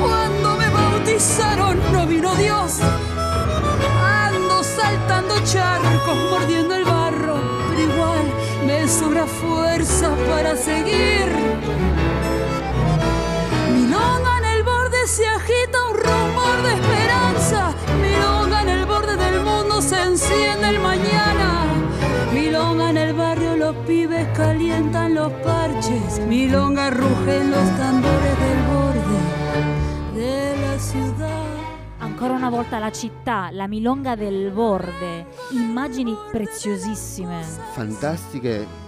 Cuando 0.00 0.56
me 0.56 0.68
bautizaron 0.70 1.76
no 1.92 2.06
vino 2.06 2.34
Dios. 2.36 2.78
Ando 4.00 4.62
saltando 4.62 5.34
charcos, 5.44 6.18
mordiendo 6.30 6.74
el 6.76 6.84
barro, 6.84 7.36
pero 7.68 7.82
igual 7.82 8.26
me 8.64 8.86
sobra 8.86 9.26
fuerza 9.26 10.14
para 10.28 10.54
seguir. 10.54 11.97
Se 15.18 15.26
agita 15.26 15.78
un 15.90 15.96
rumor 15.96 16.56
de 16.62 16.74
esperanza. 16.74 17.74
Milonga 18.00 18.62
en 18.62 18.68
el 18.68 18.86
borde 18.86 19.16
del 19.16 19.40
mundo 19.40 19.82
se 19.82 20.00
enciende 20.00 20.68
el 20.68 20.78
mañana. 20.78 21.66
Milonga 22.32 22.90
en 22.90 22.98
el 22.98 23.14
barrio 23.14 23.56
los 23.56 23.74
pibes 23.84 24.28
calientan 24.36 25.14
los 25.14 25.32
parches. 25.42 26.20
Milonga 26.28 26.90
rugen 26.90 27.50
los 27.50 27.66
tambores 27.82 28.34
del 28.44 28.60
borde 28.74 29.18
de 30.20 30.56
la 30.64 30.78
ciudad. 30.78 31.46
Ancora 31.98 32.34
una 32.34 32.50
volta 32.50 32.78
la 32.78 32.92
città, 32.92 33.50
la 33.50 33.66
Milonga 33.66 34.14
del 34.14 34.52
Borde. 34.52 35.26
Immagini 35.50 36.16
preziosissime. 36.30 37.42
fantastiche 37.74 38.87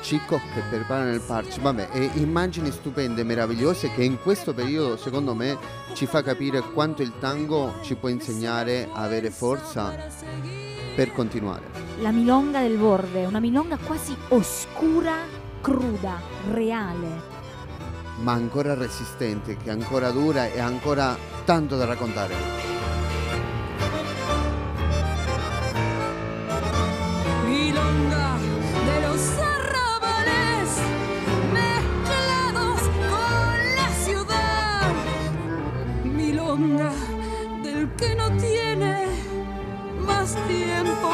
Cicco 0.00 0.40
che 0.54 0.62
preparano 0.70 1.12
il 1.12 1.20
parch, 1.20 1.60
vabbè, 1.60 1.88
e 1.92 2.10
immagini 2.14 2.70
stupende, 2.70 3.24
meravigliose 3.24 3.90
che 3.92 4.04
in 4.04 4.18
questo 4.20 4.54
periodo 4.54 4.96
secondo 4.96 5.34
me 5.34 5.56
ci 5.94 6.06
fa 6.06 6.22
capire 6.22 6.60
quanto 6.60 7.02
il 7.02 7.12
tango 7.18 7.74
ci 7.82 7.94
può 7.94 8.08
insegnare 8.08 8.88
a 8.92 9.02
avere 9.02 9.30
forza 9.30 9.94
per 10.94 11.12
continuare. 11.12 11.66
La 12.00 12.10
Milonga 12.10 12.60
del 12.60 12.76
Borde, 12.76 13.26
una 13.26 13.40
Milonga 13.40 13.76
quasi 13.76 14.16
oscura, 14.28 15.16
cruda, 15.60 16.20
reale. 16.52 17.36
ma 18.20 18.32
ancora 18.32 18.74
resistente, 18.74 19.56
che 19.56 19.70
ancora 19.70 20.10
dura 20.10 20.46
e 20.46 20.60
ancora 20.60 21.16
tanto 21.44 21.76
da 21.76 21.84
raccontare. 21.84 22.34
Milonga 27.44 28.38
de 28.84 29.00
los 29.06 29.57
Milonga 36.58 36.90
del 37.62 37.88
que 37.96 38.16
no 38.16 38.30
tiene 38.32 39.06
más 40.00 40.34
tiempo 40.48 41.10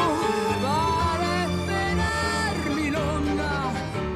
para 0.63 1.45
esperar. 1.45 2.75
Milonga 2.75 3.71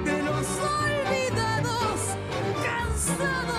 de 0.06 0.24
los 0.24 0.48
olvidados, 0.82 2.18
cansados 2.64 3.59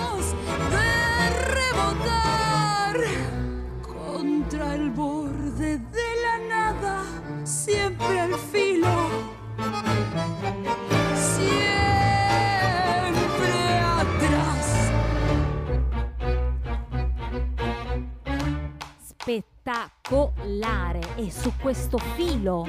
su 21.31 21.53
questo 21.61 21.97
filo 21.97 22.67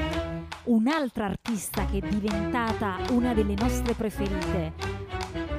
un'altra 0.65 1.27
artista 1.27 1.85
che 1.87 1.99
è 1.99 2.09
diventata 2.09 2.99
una 3.11 3.35
delle 3.35 3.55
nostre 3.55 3.95
preferite. 3.95 4.73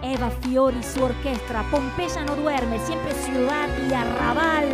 Eva 0.02 0.30
Fiori, 0.30 0.82
su 0.82 1.02
orquesta, 1.02 1.64
Pompeya 1.70 2.24
no 2.24 2.36
duerme, 2.36 2.80
siempre 2.86 3.14
ciudad 3.14 3.68
y 3.90 3.94
arrabal. 3.94 4.68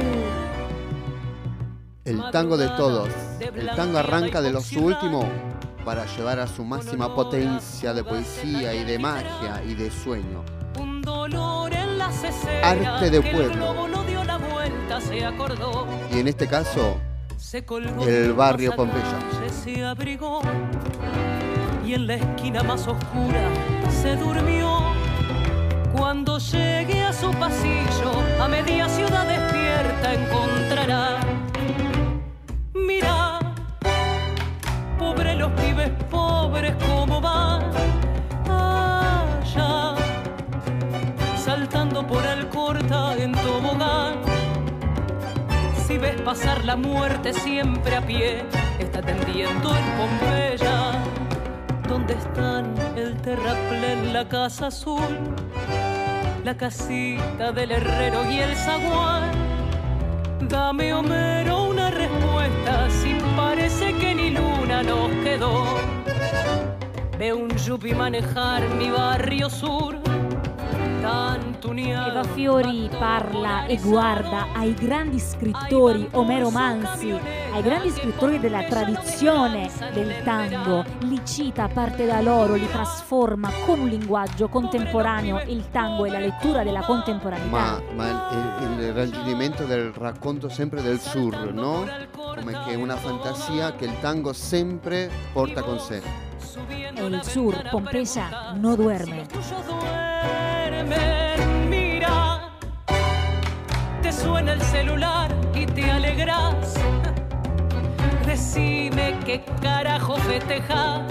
El 2.06 2.24
tango 2.32 2.58
de 2.58 2.68
todos. 2.70 3.10
El 3.40 3.70
tango 3.76 3.98
arranca 3.98 4.42
de 4.42 4.52
lo 4.52 4.62
su 4.62 4.84
último 4.84 5.28
para 5.84 6.06
llevar 6.06 6.40
a 6.40 6.48
su 6.48 6.64
máxima 6.64 7.14
potencia 7.14 7.94
de 7.94 8.04
poesía 8.04 8.74
y 8.74 8.84
de 8.84 9.00
magia 9.00 9.64
y 9.66 9.74
de 9.74 9.90
sueño. 9.90 10.44
Un 10.80 11.02
dolor 11.02 11.74
en 11.74 11.98
las 11.98 12.24
escenas 12.24 12.64
Arte 12.64 13.10
de 13.10 13.22
pueblo. 13.22 13.52
El 13.52 13.60
globo 13.60 13.88
no 13.88 14.04
dio 14.04 14.24
la 14.24 14.38
vuelta, 14.38 15.02
se 15.02 15.26
acordó. 15.26 15.88
Y 16.12 16.20
en 16.20 16.28
este 16.28 16.48
caso, 16.48 17.00
El 18.06 18.34
barrio 18.34 18.76
Pompeya. 18.76 19.20
Se 19.64 19.86
abrigó 19.86 20.42
y 21.86 21.94
en 21.94 22.06
la 22.06 22.16
esquina 22.16 22.64
más 22.64 22.86
oscura 22.86 23.42
se 23.90 24.18
durmió. 24.18 24.80
Cuando 25.96 26.38
llegue 26.38 27.02
a 27.02 27.14
su 27.14 27.32
pasillo, 27.32 28.12
a 28.42 28.48
media 28.50 28.90
ciudad 28.90 29.26
despierta 29.26 30.14
encontrará. 30.14 31.20
Mira, 32.74 33.40
pobre 35.00 35.36
los 35.36 35.52
pibes 35.54 35.92
pobres, 36.12 36.74
cómo 36.88 37.22
van 37.22 37.99
ves 46.00 46.22
pasar 46.22 46.64
la 46.66 46.76
muerte 46.76 47.34
siempre 47.34 47.96
a 47.96 48.02
pie, 48.02 48.44
está 48.80 49.02
tendiendo 49.02 49.76
en 49.76 49.86
Pompeya. 49.98 50.92
¿Dónde 51.88 52.14
están 52.14 52.74
el 52.96 53.18
terraplén, 53.18 54.14
la 54.14 54.28
casa 54.28 54.68
azul, 54.68 55.36
la 56.44 56.56
casita 56.56 57.52
del 57.52 57.72
herrero 57.72 58.30
y 58.32 58.40
el 58.40 58.56
zaguán? 58.56 59.32
Dame 60.48 60.94
Homero 60.94 61.64
una 61.64 61.92
respuesta, 61.92 62.90
si 62.90 63.16
parece 63.36 63.94
que 63.94 64.16
ni 64.16 64.30
luna 64.32 64.84
nos 64.84 65.10
quedó. 65.24 65.66
Veo 67.18 67.38
un 67.38 67.50
yupi 67.58 67.94
manejar 67.94 68.64
mi 68.76 68.90
barrio 68.90 69.50
sur. 69.50 70.09
Eva 71.10 72.24
Fiori 72.24 72.88
parla 72.88 73.66
e 73.66 73.78
guarda 73.78 74.48
ai 74.54 74.76
grandi 74.76 75.18
scrittori, 75.18 76.08
Omero 76.12 76.52
Mansi, 76.52 77.10
ai 77.12 77.64
grandi 77.64 77.90
scrittori 77.90 78.40
della 78.40 78.64
tradizione 78.64 79.72
del 79.92 80.22
tango, 80.24 80.86
li 81.00 81.20
cita, 81.26 81.68
parte 81.68 82.06
da 82.06 82.22
loro, 82.22 82.54
li 82.54 82.70
trasforma 82.70 83.50
con 83.66 83.80
un 83.80 83.88
linguaggio 83.88 84.50
contemporaneo, 84.50 85.42
il 85.48 85.70
tango 85.72 86.06
è 86.06 86.10
la 86.12 86.20
lettura 86.20 86.64
della 86.64 86.82
contemporaneità. 86.82 87.50
ma, 87.50 87.82
ma 87.96 88.08
il, 88.62 88.80
il 88.80 88.94
raggiungimento 88.94 89.66
del 89.66 89.92
racconto 89.92 90.48
sempre 90.48 90.84
del 90.84 91.00
sur, 91.00 91.52
no? 91.52 91.88
Come 92.16 92.52
che 92.66 92.72
è 92.72 92.76
una 92.76 92.98
fantasia 92.98 93.74
che 93.74 93.86
il 93.86 94.00
tango 94.00 94.32
sempre 94.32 95.10
porta 95.34 95.64
con 95.64 95.80
sé. 95.80 96.02
E 96.94 97.06
il 97.06 97.24
sur, 97.24 97.68
Pompeya, 97.70 98.54
no 98.56 98.76
duerme. 98.76 99.26
Mira, 101.70 102.52
te 104.02 104.12
suena 104.12 104.54
el 104.54 104.62
celular 104.62 105.32
y 105.54 105.66
te 105.66 105.90
alegras. 105.90 106.76
Decime 108.26 109.16
qué 109.26 109.44
carajo 109.62 110.16
festejas. 110.18 111.02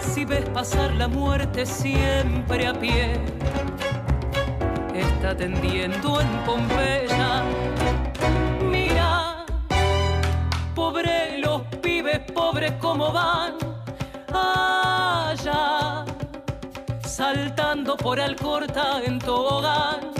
Si 0.00 0.24
ves 0.24 0.48
pasar 0.50 0.92
la 0.92 1.08
muerte 1.08 1.66
siempre 1.66 2.66
a 2.66 2.72
pie, 2.72 3.18
está 4.94 5.36
tendiendo 5.36 6.20
en 6.20 6.28
Pompeya. 6.46 7.42
Mira, 8.62 9.44
pobre 10.74 11.38
los 11.38 11.62
pibes 11.82 12.20
pobres 12.32 12.72
como 12.80 13.12
van 13.12 13.73
saltando 17.14 17.96
por 17.96 18.18
Alcorta 18.20 19.00
en 19.04 19.20
tobogán. 19.20 20.10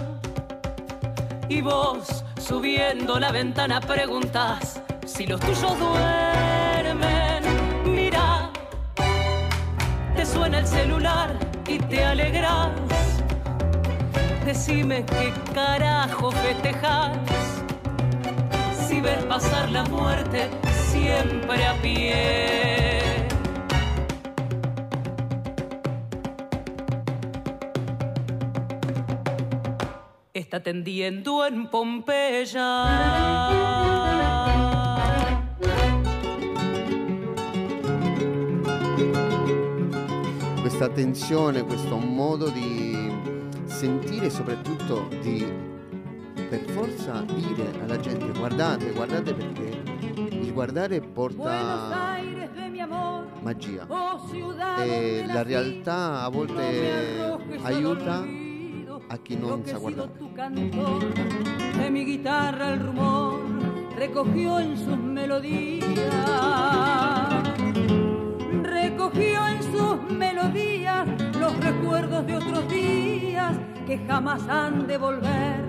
Y 1.49 1.61
vos, 1.61 2.25
subiendo 2.39 3.19
la 3.19 3.33
ventana, 3.33 3.81
preguntas 3.81 4.81
si 5.05 5.27
los 5.27 5.41
tuyos 5.41 5.77
duermen. 5.77 7.43
Mira, 7.85 8.49
te 10.15 10.25
suena 10.25 10.61
el 10.61 10.67
celular 10.69 11.37
y 11.67 11.79
te 11.79 12.05
alegras. 12.05 12.71
Decime 14.45 15.05
qué 15.05 15.33
carajo 15.53 16.31
festejas 16.31 17.17
si 18.87 19.01
ves 19.01 19.25
pasar 19.25 19.69
la 19.71 19.83
muerte 19.85 20.49
siempre 20.93 21.67
a 21.67 21.75
pie. 21.83 22.94
Está 30.45 30.63
tendiendo 30.63 31.47
en 31.47 31.71
Pompeya. 31.71 32.85
Questa 40.61 40.91
tensione, 40.91 41.65
questo 41.65 41.97
modo 41.97 42.51
di 42.51 43.11
sentire 43.65 44.27
e 44.27 44.31
soprattutto 44.31 45.09
di 45.23 45.51
per 46.51 46.61
forza 46.73 47.23
dire 47.23 47.73
alla 47.83 47.99
gente 47.99 48.31
guardate, 48.39 48.93
guardate 48.93 49.33
perché 49.33 49.83
il 50.29 50.53
guardare 50.53 51.01
porta 51.01 52.19
magia 53.41 53.87
e 54.79 55.25
la 55.27 55.43
realtà 55.43 56.23
a 56.23 56.29
volte 56.29 57.39
aiuta 57.63 58.44
a 59.09 59.19
chi 59.19 59.37
non 59.37 59.65
sa 59.65 59.79
guardare. 59.79 60.11
tu 60.19 60.33
cantor, 60.33 61.13
de 61.79 61.91
mi 61.91 62.05
guitarra 62.05 62.73
el 62.73 62.81
rumor 62.81 63.41
recogió 63.97 64.59
en 64.59 64.77
sus 64.77 64.99
melodías, 64.99 65.89
recogió 68.63 69.47
en 69.47 69.63
sus 69.63 70.11
melodías 70.11 71.07
los 71.39 71.57
recuerdos 71.61 72.27
de 72.27 72.37
otros 72.37 72.69
días 72.69 73.57
que 73.87 73.99
jamás 73.99 74.47
han 74.49 74.87
de 74.87 74.99
volver, 74.99 75.65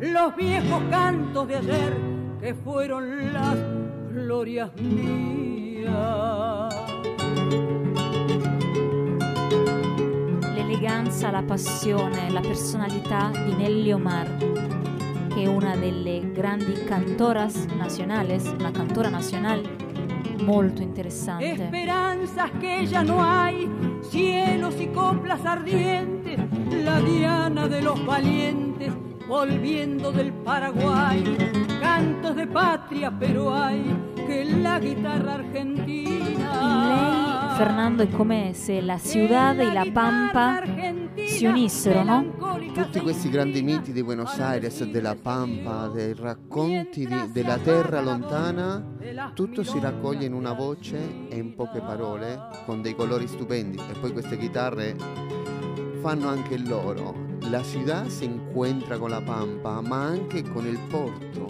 los 0.00 0.36
viejos 0.36 0.82
cantos 0.90 1.48
de 1.48 1.56
ayer 1.56 1.96
que 2.40 2.54
fueron 2.54 3.32
las 3.32 3.56
glorias 4.12 4.70
mías. 4.76 6.53
L'eleganza, 11.04 11.30
la 11.30 11.42
passione, 11.42 12.30
la 12.30 12.40
personalità 12.40 13.30
di 13.44 13.54
Nelly 13.54 13.92
Omar, 13.92 14.26
che 15.28 15.42
è 15.42 15.46
una 15.46 15.76
delle 15.76 16.32
grandi 16.32 16.72
cantoras 16.84 17.66
nacionales, 17.76 18.50
una 18.58 18.70
cantora 18.70 19.10
nacional 19.10 19.60
molto 20.40 20.80
interessante. 20.80 21.62
Esperanzas 21.64 22.50
que 22.58 22.86
ya 22.86 23.02
no 23.02 23.22
hay, 23.22 23.68
cielos 24.10 24.80
y 24.80 24.86
coplas 24.86 25.44
ardientes, 25.44 26.40
la 26.82 26.98
diana 27.00 27.68
de 27.68 27.82
los 27.82 28.02
valientes, 28.06 28.90
volviendo 29.28 30.10
del 30.10 30.32
Paraguay, 30.32 31.22
cantos 31.82 32.34
de 32.34 32.46
patria, 32.46 33.10
pero 33.10 33.52
hay 33.54 33.84
que 34.26 34.46
la 34.46 34.78
guitarra 34.78 35.34
argentina. 35.34 37.23
Fernando, 37.54 38.02
è 38.02 38.08
come 38.08 38.52
se 38.52 38.80
la 38.80 38.98
ciudad 38.98 39.58
e 39.60 39.72
la 39.72 39.86
pampa 39.92 40.62
si 41.24 41.46
unissero, 41.46 42.02
no? 42.02 42.32
Tutti 42.72 42.98
questi 43.00 43.30
grandi 43.30 43.62
miti 43.62 43.92
di 43.92 44.02
Buenos 44.02 44.36
Aires, 44.38 44.82
della 44.84 45.14
Pampa, 45.14 45.86
dei 45.86 46.14
racconti 46.14 47.06
di- 47.06 47.30
della 47.32 47.56
terra 47.58 48.00
lontana, 48.00 48.84
tutto 49.34 49.62
si 49.62 49.78
raccoglie 49.78 50.26
in 50.26 50.32
una 50.32 50.52
voce 50.52 51.28
e 51.28 51.36
in 51.36 51.54
poche 51.54 51.80
parole, 51.80 52.38
con 52.66 52.82
dei 52.82 52.96
colori 52.96 53.28
stupendi. 53.28 53.78
E 53.78 53.98
poi 54.00 54.12
queste 54.12 54.36
chitarre 54.36 54.96
fanno 56.00 56.28
anche 56.28 56.58
loro. 56.58 57.14
La 57.48 57.62
ciudad 57.62 58.06
si 58.08 58.24
incontra 58.24 58.98
con 58.98 59.10
la 59.10 59.20
Pampa, 59.20 59.80
ma 59.80 60.02
anche 60.02 60.42
con 60.42 60.66
il 60.66 60.78
porto. 60.88 61.48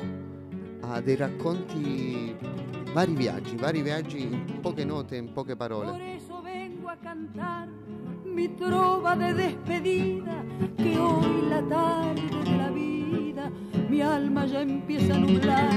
Ha 0.81 1.01
dei 1.01 1.17
racconti, 1.17 2.37
vari 2.95 3.15
viaggi, 3.15 3.57
vari 3.57 3.83
viaggi 3.83 4.23
in 4.23 4.61
poche 4.61 4.85
note, 4.85 5.17
in 5.17 5.33
poche 5.33 5.57
parole. 5.57 6.23
cantar 7.03 7.69
mi 8.25 8.55
trova 8.55 9.17
de 9.17 9.35
despedida 9.35 10.45
que 10.77 10.97
hoy 10.97 11.49
la 11.49 11.61
tarde 11.63 12.23
de 12.45 12.57
la 12.57 12.71
vida 12.71 13.51
mi 13.89 14.01
alma 14.01 14.47
ya 14.47 14.61
empieza 14.61 15.15
a 15.15 15.19
nublar. 15.19 15.75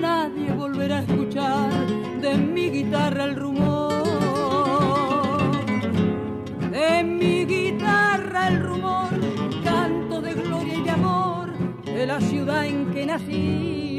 Nadie 0.00 0.52
volverá 0.52 0.98
a 0.98 1.02
escuchar 1.02 1.86
de 2.20 2.36
mi 2.36 2.70
guitarra 2.70 3.24
el 3.24 3.34
rumor. 3.34 3.92
De 6.70 7.02
mi 7.02 7.44
guitarra 7.44 8.48
el 8.48 8.60
rumor 8.60 9.10
canto 9.64 10.20
de 10.20 10.34
gloria 10.34 10.74
y 10.74 10.82
de 10.82 10.90
amor 10.90 11.50
de 11.84 12.06
la 12.06 12.20
ciudad 12.20 12.64
en 12.66 12.92
que 12.92 13.04
nací. 13.04 13.91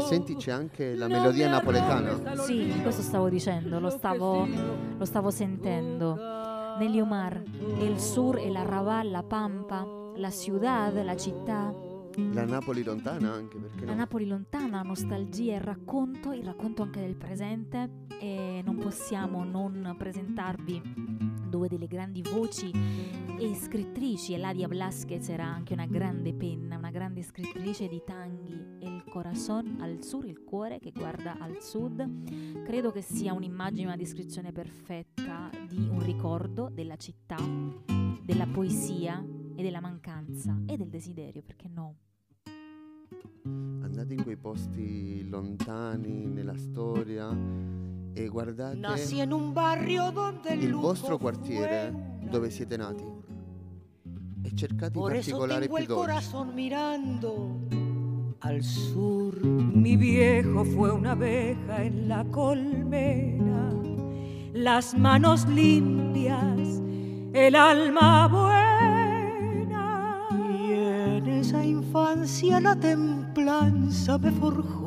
Se 0.00 0.06
senti 0.06 0.36
c'è 0.36 0.52
anche 0.52 0.94
la 0.94 1.08
melodia 1.08 1.48
napoletana. 1.48 2.36
Sì, 2.36 2.72
questo 2.82 3.02
stavo 3.02 3.28
dicendo, 3.28 3.78
lo 3.80 3.90
stavo, 3.90 4.46
lo 4.96 5.04
stavo 5.04 5.30
sentendo. 5.30 6.18
Negli 6.78 7.00
Omar, 7.00 7.42
el 7.78 7.98
sur, 7.98 8.38
el 8.38 8.54
arrabal, 8.54 9.10
la 9.10 9.22
pampa, 9.22 9.86
la 10.16 10.30
ciudad, 10.30 10.94
la 11.02 11.16
città, 11.16 11.72
La 12.32 12.44
Napoli 12.46 12.82
lontana 12.82 13.32
anche 13.32 13.58
perché 13.58 13.84
la 13.84 13.92
no? 13.92 13.98
Napoli 13.98 14.26
lontana, 14.26 14.80
nostalgia 14.82 15.54
e 15.54 15.58
racconto, 15.58 16.32
il 16.32 16.42
racconto 16.42 16.82
anche 16.82 17.00
del 17.00 17.14
presente 17.14 17.90
e 18.18 18.62
non 18.64 18.76
possiamo 18.76 19.44
non 19.44 19.94
presentarvi 19.98 21.35
due 21.56 21.68
delle 21.68 21.86
grandi 21.86 22.20
voci 22.22 22.70
e 23.38 23.54
scrittrici. 23.54 24.34
Eladia 24.34 24.68
Blasquez 24.68 25.28
era 25.30 25.44
anche 25.44 25.72
una 25.72 25.86
grande 25.86 26.34
penna, 26.34 26.76
una 26.76 26.90
grande 26.90 27.22
scrittrice 27.22 27.88
di 27.88 28.02
tanghi. 28.04 28.76
El 28.80 29.02
corazón 29.08 29.78
al 29.80 30.04
sur, 30.04 30.26
il 30.26 30.44
cuore 30.44 30.78
che 30.78 30.92
guarda 30.92 31.38
al 31.38 31.62
sud. 31.62 32.62
Credo 32.62 32.92
che 32.92 33.00
sia 33.00 33.32
un'immagine, 33.32 33.86
una 33.86 33.96
descrizione 33.96 34.52
perfetta 34.52 35.50
di 35.66 35.88
un 35.88 36.04
ricordo 36.04 36.68
della 36.70 36.96
città, 36.96 37.38
della 38.22 38.46
poesia 38.46 39.24
e 39.56 39.62
della 39.62 39.80
mancanza 39.80 40.60
e 40.66 40.76
del 40.76 40.88
desiderio, 40.88 41.42
perché 41.42 41.68
no? 41.68 41.96
Andate 43.44 44.12
in 44.12 44.22
quei 44.22 44.36
posti 44.36 45.26
lontani 45.26 46.26
nella 46.26 46.56
storia 46.56 47.30
e 48.16 48.28
guardate 48.28 48.76
Nací 48.78 49.20
en 49.20 49.32
un 49.32 49.52
barrio 49.52 50.10
donde 50.10 50.52
el 50.54 50.62
il 50.62 50.74
vostro 50.74 51.18
quartiere 51.18 51.92
dove 52.30 52.50
siete 52.50 52.76
nati 52.76 53.04
e 54.42 54.50
cercate 54.54 54.98
i 54.98 55.02
particolari 55.02 55.66
tengo 55.66 55.74
più 55.74 55.82
el 55.82 55.86
dolci. 55.86 56.06
corazón 56.06 56.54
mirando 56.54 57.66
al 58.40 58.62
sur. 58.62 59.44
Mi 59.44 59.96
viejo 59.96 60.64
fue 60.64 60.92
una 60.92 61.12
abeja 61.12 61.82
en 61.82 62.08
la 62.08 62.24
colmena, 62.30 63.72
las 64.52 64.94
manos 64.96 65.46
limpias, 65.48 66.80
el 67.32 67.54
alma 67.54 68.28
buena. 68.28 68.86
Y 70.60 70.72
en 70.72 71.26
esa 71.28 71.64
infancia 71.64 72.60
la 72.60 72.76
templanza 72.76 74.18
me 74.18 74.30
forjó. 74.32 74.85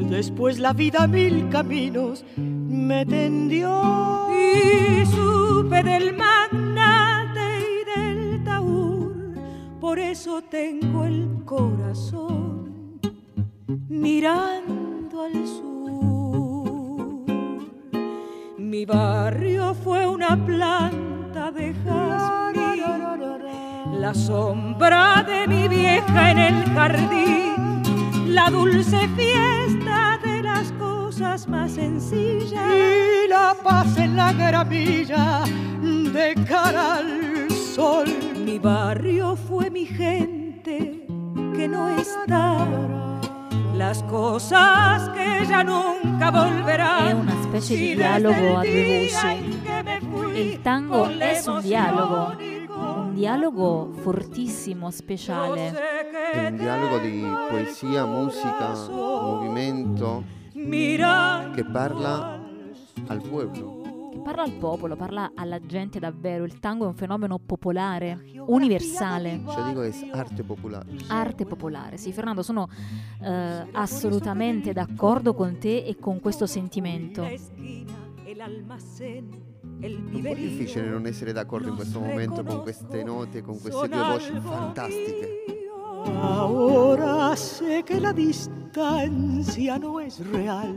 Después 0.00 0.58
la 0.58 0.72
vida 0.72 1.06
mil 1.06 1.48
caminos 1.50 2.24
me 2.36 3.04
tendió. 3.06 4.28
Y 4.32 5.04
supe 5.06 5.82
del 5.82 6.16
magnate 6.16 7.40
y 7.60 7.84
del 8.00 8.44
taur, 8.44 9.12
por 9.80 9.98
eso 9.98 10.42
tengo 10.42 11.04
el 11.04 11.28
corazón 11.44 12.98
mirando 13.88 15.22
al 15.22 15.46
sur. 15.46 15.68
Mi 18.56 18.84
barrio 18.84 19.74
fue 19.74 20.06
una 20.06 20.36
planta 20.44 21.50
de 21.50 21.74
jazmín, 21.84 22.82
la 24.00 24.14
sombra 24.14 25.24
de 25.26 25.46
mi 25.48 25.68
vieja 25.68 26.30
en 26.30 26.38
el 26.38 26.64
jardín, 26.74 27.57
la 28.28 28.50
dulce 28.50 29.08
fiesta 29.16 30.18
de 30.22 30.42
las 30.42 30.72
cosas 30.72 31.48
más 31.48 31.72
sencillas. 31.72 32.74
Y 32.74 33.28
la 33.28 33.56
paz 33.62 33.96
en 33.96 34.16
la 34.16 34.32
gramilla 34.32 35.44
de 35.82 36.34
cara 36.46 36.96
al 36.96 37.50
sol. 37.50 38.06
Mi 38.44 38.58
barrio 38.58 39.36
fue 39.36 39.70
mi 39.70 39.86
gente 39.86 41.06
que 41.56 41.68
no 41.68 41.88
está. 41.98 42.66
Las 43.74 44.02
cosas 44.04 45.08
que 45.10 45.46
ya 45.46 45.62
nunca 45.62 46.30
volverán. 46.30 47.08
È 47.08 47.12
una 47.12 47.42
specie 47.44 47.76
Si 47.76 47.76
di 47.76 47.94
desde 47.94 48.02
dialogo 48.02 48.58
a 48.58 48.64
el 48.64 48.72
due 48.72 48.82
día 48.82 49.22
voci. 49.22 49.36
en 49.36 49.62
que 49.62 49.82
me 49.84 50.00
fui 50.00 50.40
Il 50.40 50.60
tango 50.62 51.08
è 51.08 51.40
dialogo, 51.62 52.32
un 52.32 52.57
dialogo 53.18 53.90
fortissimo, 53.94 54.92
speciale. 54.92 55.72
È 56.32 56.46
un 56.46 56.56
dialogo 56.56 56.98
di 56.98 57.20
poesia, 57.50 58.06
musica, 58.06 58.74
movimento 58.88 60.22
che 60.52 61.64
parla 61.64 62.40
al 63.08 63.20
pueblo. 63.20 64.10
Che 64.12 64.18
parla 64.20 64.42
al 64.44 64.52
popolo, 64.52 64.94
parla 64.94 65.32
alla 65.34 65.58
gente 65.58 65.98
davvero. 65.98 66.44
Il 66.44 66.60
tango 66.60 66.84
è 66.84 66.86
un 66.86 66.94
fenomeno 66.94 67.40
popolare, 67.40 68.24
universale. 68.46 69.42
Cioè 69.48 69.64
dico 69.64 69.82
è 69.82 69.92
arte 70.12 70.44
popolare. 70.44 70.86
Arte 71.08 71.44
popolare, 71.44 71.96
sì 71.96 72.12
Fernando, 72.12 72.42
sono 72.42 72.68
eh, 73.20 73.66
assolutamente 73.72 74.72
d'accordo 74.72 75.34
con 75.34 75.58
te 75.58 75.78
e 75.78 75.96
con 75.98 76.20
questo 76.20 76.46
sentimento. 76.46 77.26
Po' 79.80 79.86
viverío. 79.86 80.48
difficile 80.48 80.88
non 80.88 81.06
essere 81.06 81.32
d'accordo 81.32 81.68
in 81.68 81.76
questo 81.76 82.00
momento 82.00 82.42
con 82.42 82.62
queste 82.62 83.04
note, 83.04 83.42
con 83.42 83.60
queste 83.60 83.88
due 83.88 84.02
voci 84.02 84.32
fantastiche. 84.40 85.44
Ahora 86.20 87.36
sé 87.36 87.82
que 87.84 88.00
la 88.00 88.12
distancia 88.12 89.78
no 89.78 90.00
es 90.00 90.18
real 90.30 90.74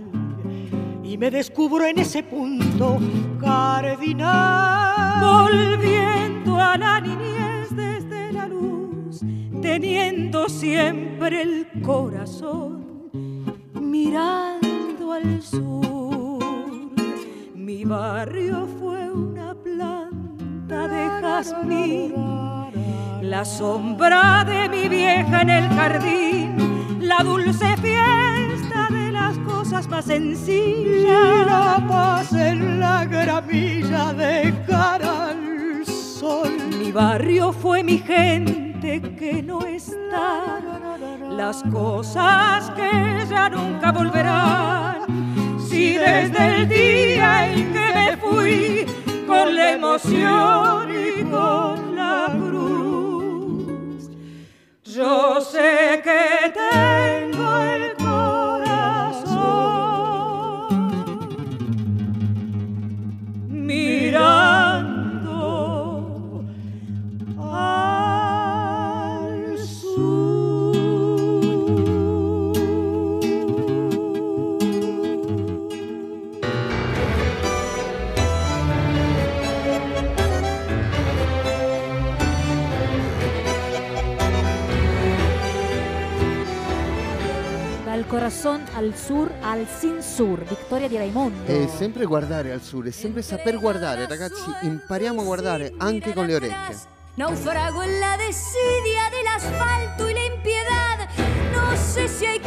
y 1.03 1.17
me 1.17 1.31
descubro 1.31 1.85
en 1.85 1.99
ese 1.99 2.21
punto 2.23 2.99
cardinal. 3.39 5.19
volviendo 5.21 6.57
a 6.57 6.77
la 6.77 6.99
niñez 6.99 7.75
desde 7.75 8.31
la 8.31 8.47
luz, 8.47 9.21
teniendo 9.61 10.47
siempre 10.47 11.41
el 11.41 11.67
corazón 11.81 13.09
mirando 13.73 15.11
al 15.11 15.41
sur. 15.41 15.90
Mi 17.71 17.85
barrio 17.85 18.67
fue 18.81 19.09
una 19.09 19.53
planta 19.53 20.89
de 20.89 21.07
jazmín, 21.21 22.13
la 23.21 23.45
sombra 23.45 24.43
de 24.43 24.67
mi 24.67 24.89
vieja 24.89 25.41
en 25.41 25.49
el 25.49 25.69
jardín, 25.69 26.99
la 26.99 27.23
dulce 27.23 27.77
fiesta 27.77 28.89
de 28.89 29.13
las 29.13 29.37
cosas 29.37 29.87
más 29.87 30.05
Y 30.07 30.09
sencillas. 30.09 31.45
la 31.45 31.85
paz 31.87 32.33
en 32.33 32.81
la 32.81 33.05
gramilla 33.05 34.11
de 34.15 34.53
cara 34.67 35.29
al 35.29 35.85
sol. 35.85 36.51
Mi 36.77 36.91
barrio 36.91 37.53
fue 37.53 37.83
mi 37.83 37.99
gente 37.99 39.01
que 39.17 39.41
no 39.41 39.65
está. 39.65 40.59
Las 41.29 41.63
cosas 41.71 42.69
que 42.71 43.25
ya 43.29 43.49
nunca 43.49 43.93
volverán. 43.93 45.30
Si 45.71 45.93
desde 45.93 46.57
el 46.57 46.67
día 46.67 47.49
en 47.49 47.71
que 47.71 47.93
me 47.95 48.17
fui 48.17 48.85
con 49.25 49.55
la 49.55 49.71
emoción 49.71 50.89
y 50.91 51.23
con 51.23 51.90
al 88.81 88.95
sur 88.95 89.31
al 89.43 89.67
sin 89.67 90.01
sur, 90.01 90.43
Vittoria 90.43 90.87
di 90.87 90.97
Raimondo. 90.97 91.45
E 91.45 91.67
sempre 91.67 92.05
guardare 92.05 92.51
al 92.51 92.61
sud, 92.61 92.87
e 92.87 92.91
sempre 92.91 93.21
saper 93.21 93.59
guardare, 93.59 94.07
ragazzi, 94.07 94.49
impariamo 94.63 95.21
a 95.21 95.23
guardare 95.23 95.73
anche 95.77 96.13
con 96.13 96.25
le 96.25 96.35
orecchie. 96.35 96.75
Naufrago 97.13 97.83
en 97.83 97.99
la 97.99 98.17
desidia 98.17 99.09
del 99.11 99.27
asfalto 99.35 100.09
y 100.09 100.13
la 100.13 100.25
impiedad. 100.25 101.07
No 101.51 101.77
sé 101.77 102.07
si 102.07 102.25
hay 102.25 102.39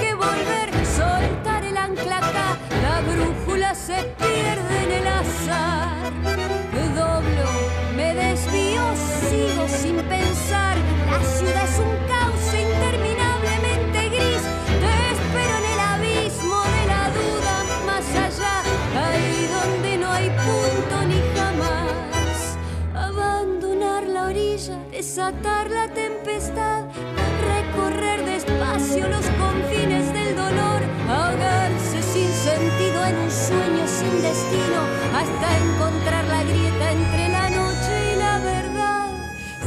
hasta 35.24 35.58
encontrar 35.58 36.24
la 36.26 36.44
grieta 36.44 36.92
entre 36.92 37.28
la 37.28 37.50
noche 37.50 38.12
y 38.12 38.18
la 38.18 38.38
verdad. 38.38 39.08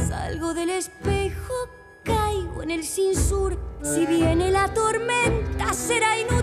Salgo 0.08 0.54
del 0.54 0.70
espejo, 0.70 1.54
caigo 2.04 2.62
en 2.62 2.70
el 2.70 2.84
sin 2.84 3.14
sur. 3.16 3.58
Si 3.82 4.06
viene 4.06 4.50
la 4.50 4.72
tormenta, 4.72 5.72
será 5.72 6.18
inútil 6.18 6.37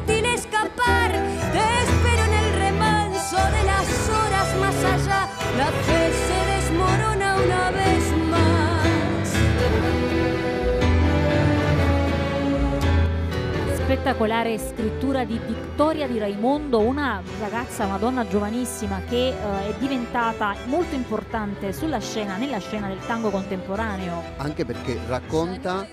spettacolare 14.06 14.60
scrittura 14.60 15.24
di 15.26 15.40
Vittoria 15.44 16.08
di 16.08 16.20
Raimondo, 16.20 16.80
una 16.80 17.24
ragazza, 17.40 17.86
una 17.86 17.98
donna 17.98 18.28
giovanissima 18.28 19.02
che 19.10 19.30
eh, 19.30 19.34
è 19.34 19.74
diventata 19.80 20.56
molto 20.66 20.94
importante 20.94 21.74
sulla 21.74 22.00
scena, 22.00 22.38
nella 22.38 22.60
scena 22.60 22.88
del 22.88 23.00
tango 23.08 23.32
contemporaneo. 23.32 24.22
Anche 24.38 24.64
perché 24.64 25.00
racconta 25.08 25.88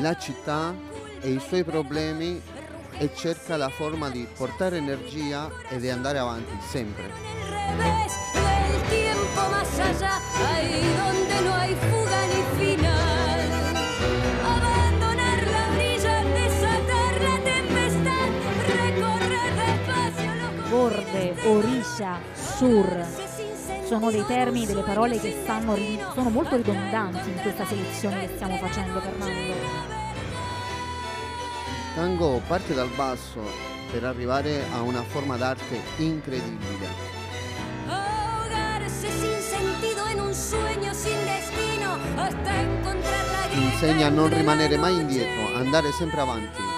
la 0.00 0.16
città 0.16 0.74
e 1.20 1.28
i 1.28 1.38
suoi 1.38 1.64
problemi 1.64 2.40
e 2.96 3.10
cerca 3.14 3.58
la 3.58 3.68
forma 3.68 4.08
di 4.08 4.26
portare 4.34 4.78
energia 4.78 5.50
e 5.68 5.78
di 5.78 5.90
andare 5.90 6.16
avanti 6.16 6.56
sempre. 6.66 7.12
Oriscia, 21.48 22.20
sur. 22.34 23.06
Sono 23.86 24.10
dei 24.10 24.24
termini, 24.26 24.66
delle 24.66 24.82
parole 24.82 25.18
che 25.18 25.40
stanno, 25.42 25.74
sono 26.12 26.28
molto 26.28 26.56
ridondanti 26.56 27.30
in 27.30 27.40
questa 27.40 27.64
selezione 27.64 28.26
che 28.26 28.34
stiamo 28.34 28.58
facendo, 28.58 29.00
Fernando. 29.00 29.54
Tango 31.94 32.42
parte 32.46 32.74
dal 32.74 32.90
basso 32.94 33.40
per 33.90 34.04
arrivare 34.04 34.66
a 34.74 34.82
una 34.82 35.02
forma 35.02 35.38
d'arte 35.38 35.80
incredibile. 35.96 37.16
Insegna 43.54 44.06
a 44.06 44.10
non 44.10 44.28
rimanere 44.28 44.76
mai 44.76 44.96
indietro, 44.96 45.56
andare 45.56 45.90
sempre 45.92 46.20
avanti. 46.20 46.77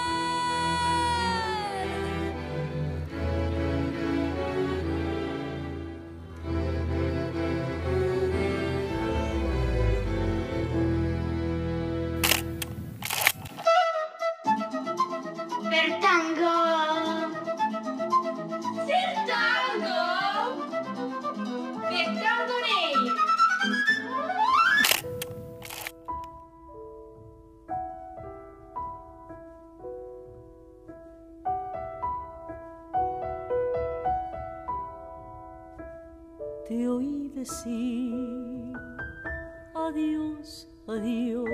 Adiós, 39.73 40.69
adiós. 40.87 41.49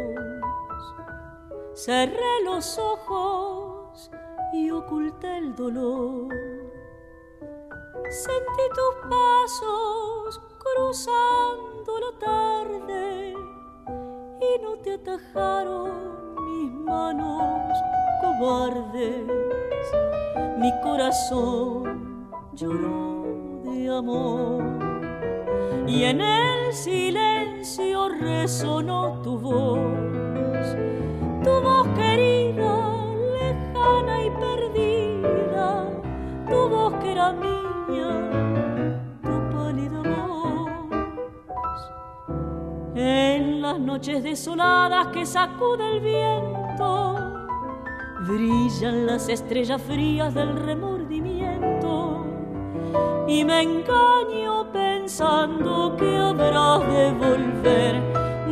Cerré 1.74 2.44
los 2.44 2.78
ojos 2.78 4.12
y 4.54 4.70
oculté 4.70 5.38
el 5.38 5.56
dolor. 5.56 6.28
Sentí 8.10 8.64
tus 8.76 9.10
pasos 9.10 10.42
cruzando 10.60 12.00
la 12.00 12.20
tarde 12.20 13.34
y 14.42 14.62
no 14.62 14.78
te 14.80 14.94
atajaron 14.96 16.36
mis 16.36 16.72
manos 16.74 17.78
cobardes. 18.22 19.26
Mi 20.58 20.72
corazón 20.82 22.30
lloró 22.54 23.24
de 23.64 23.90
amor 23.90 24.97
y 25.88 26.04
en 26.04 26.20
el 26.20 26.74
silencio 26.74 28.10
resonó 28.10 29.22
tu 29.24 29.40
voz, 29.40 30.76
tu 31.44 31.50
voz 31.62 31.88
querida, 31.96 33.06
lejana 33.40 34.26
y 34.26 34.30
perdida, 34.32 35.90
tu 36.50 36.70
voz 36.70 36.94
que 36.96 37.12
era 37.14 37.32
mía, 37.32 38.30
tu 39.24 39.50
pálida 39.56 40.02
voz. 40.02 40.72
En 42.96 43.62
las 43.62 43.80
noches 43.80 44.24
desoladas 44.24 45.08
que 45.08 45.26
sacude 45.26 45.90
el 45.94 46.02
viento, 46.02 47.16
brillan 48.28 49.06
las 49.08 49.30
estrellas 49.30 49.82
frías 49.82 50.34
del 50.34 50.54
remordimiento 50.54 50.97
y 53.28 53.44
me 53.44 53.62
engaño 53.62 54.72
pensando 54.72 55.96
que 55.98 56.18
habrás 56.18 56.88
de 56.88 57.12
volver 57.12 58.02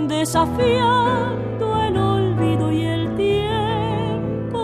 desafiando 0.08 1.82
el 1.82 1.98
olvido 1.98 2.72
y 2.72 2.84
el 2.84 3.16
tiempo. 3.16 4.60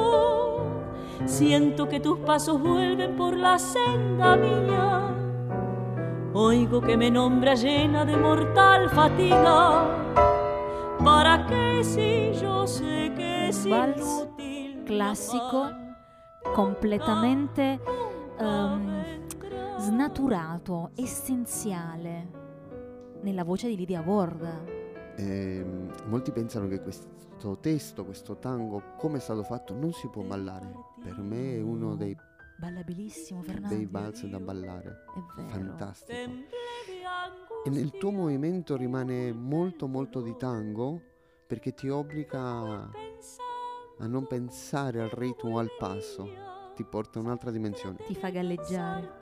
Siento 1.26 1.88
que 1.88 2.00
tus 2.00 2.20
pasos 2.20 2.62
vuelven 2.62 3.16
por 3.16 3.38
la 3.38 3.58
senda 3.58 4.36
mía. 4.36 5.08
Oigo 6.34 6.82
que 6.82 6.98
me 6.98 7.10
nombra 7.10 7.56
llena 7.56 8.04
de 8.06 8.18
mortal 8.18 8.90
fatiga. 8.90 9.86
Para 11.04 11.46
qué 11.48 11.84
si 11.84 12.32
yo 12.40 12.68
sé 12.68 13.12
que 13.16 13.50
es 13.50 13.68
Vals 13.68 14.28
inútil 14.38 14.86
llamar? 14.88 15.94
completamente 16.56 17.80
ehm, 18.40 19.01
snaturato, 19.82 20.92
essenziale 20.96 22.40
nella 23.22 23.44
voce 23.44 23.68
di 23.68 23.76
Lidia 23.76 24.02
Ward. 24.02 25.16
Ehm, 25.18 25.92
molti 26.06 26.32
pensano 26.32 26.68
che 26.68 26.82
questo 26.82 27.58
testo, 27.60 28.06
questo 28.06 28.38
tango, 28.38 28.94
come 28.98 29.18
è 29.18 29.20
stato 29.20 29.44
fatto, 29.44 29.74
non 29.74 29.92
si 29.92 30.08
può 30.08 30.22
ballare. 30.22 30.72
Per 31.02 31.18
me 31.18 31.56
è 31.56 31.62
uno 31.62 31.96
dei, 31.96 32.16
Ballabilissimo, 32.60 33.42
Fernando. 33.42 33.76
dei 33.76 33.88
balzi 33.88 34.30
da 34.30 34.40
ballare. 34.40 35.04
È 35.16 35.42
vero. 35.42 35.50
Fantastico. 35.50 36.20
E 37.64 37.70
nel 37.70 37.92
tuo 37.92 38.12
movimento 38.12 38.76
rimane 38.78 39.34
molto 39.34 39.88
molto 39.88 40.22
di 40.22 40.36
tango 40.38 41.02
perché 41.48 41.74
ti 41.74 41.90
obbliga 41.90 42.88
a 43.98 44.08
non 44.08 44.26
pensare 44.28 45.02
al 45.02 45.10
ritmo 45.10 45.56
o 45.56 45.60
al 45.60 45.70
passo, 45.78 46.28
ti 46.76 46.84
porta 46.84 47.18
a 47.20 47.22
un'altra 47.24 47.50
dimensione. 47.52 47.98
Ti 48.06 48.16
fa 48.16 48.30
galleggiare. 48.30 49.21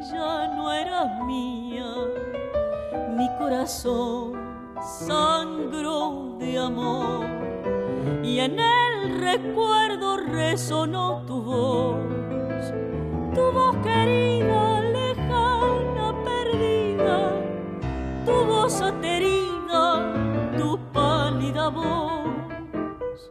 Ya 0.00 0.48
no 0.48 0.72
eras 0.72 1.24
mía. 1.24 1.86
Mi 3.16 3.28
corazón 3.38 4.32
sangró 5.06 6.36
de 6.38 6.58
amor 6.58 7.26
y 8.22 8.38
en 8.40 8.58
el 8.58 9.20
recuerdo 9.20 10.16
resonó 10.16 11.22
tu 11.26 11.42
voz, 11.42 11.96
tu 13.34 13.52
voz 13.52 13.76
querida, 13.76 14.80
lejana, 14.80 16.14
perdida, 16.24 17.30
tu 18.24 18.44
voz 18.46 18.80
aterida, 18.80 20.12
tu 20.56 20.78
pálida 20.92 21.68
voz. 21.68 23.30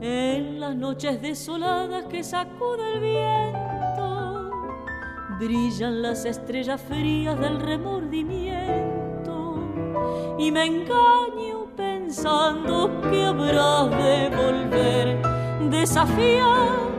En 0.00 0.60
las 0.60 0.74
noches 0.74 1.20
desoladas 1.20 2.04
que 2.06 2.24
sacude 2.24 2.94
el 2.94 3.00
viento, 3.00 3.69
brillan 5.40 6.02
las 6.02 6.26
estrellas 6.26 6.80
frías 6.82 7.40
del 7.40 7.58
remordimiento. 7.60 9.56
Y 10.38 10.52
me 10.52 10.66
engaño 10.66 11.74
pensando 11.74 13.00
que 13.10 13.24
habrás 13.24 13.90
de 13.90 14.30
volver 14.36 15.18
desafiando 15.70 16.89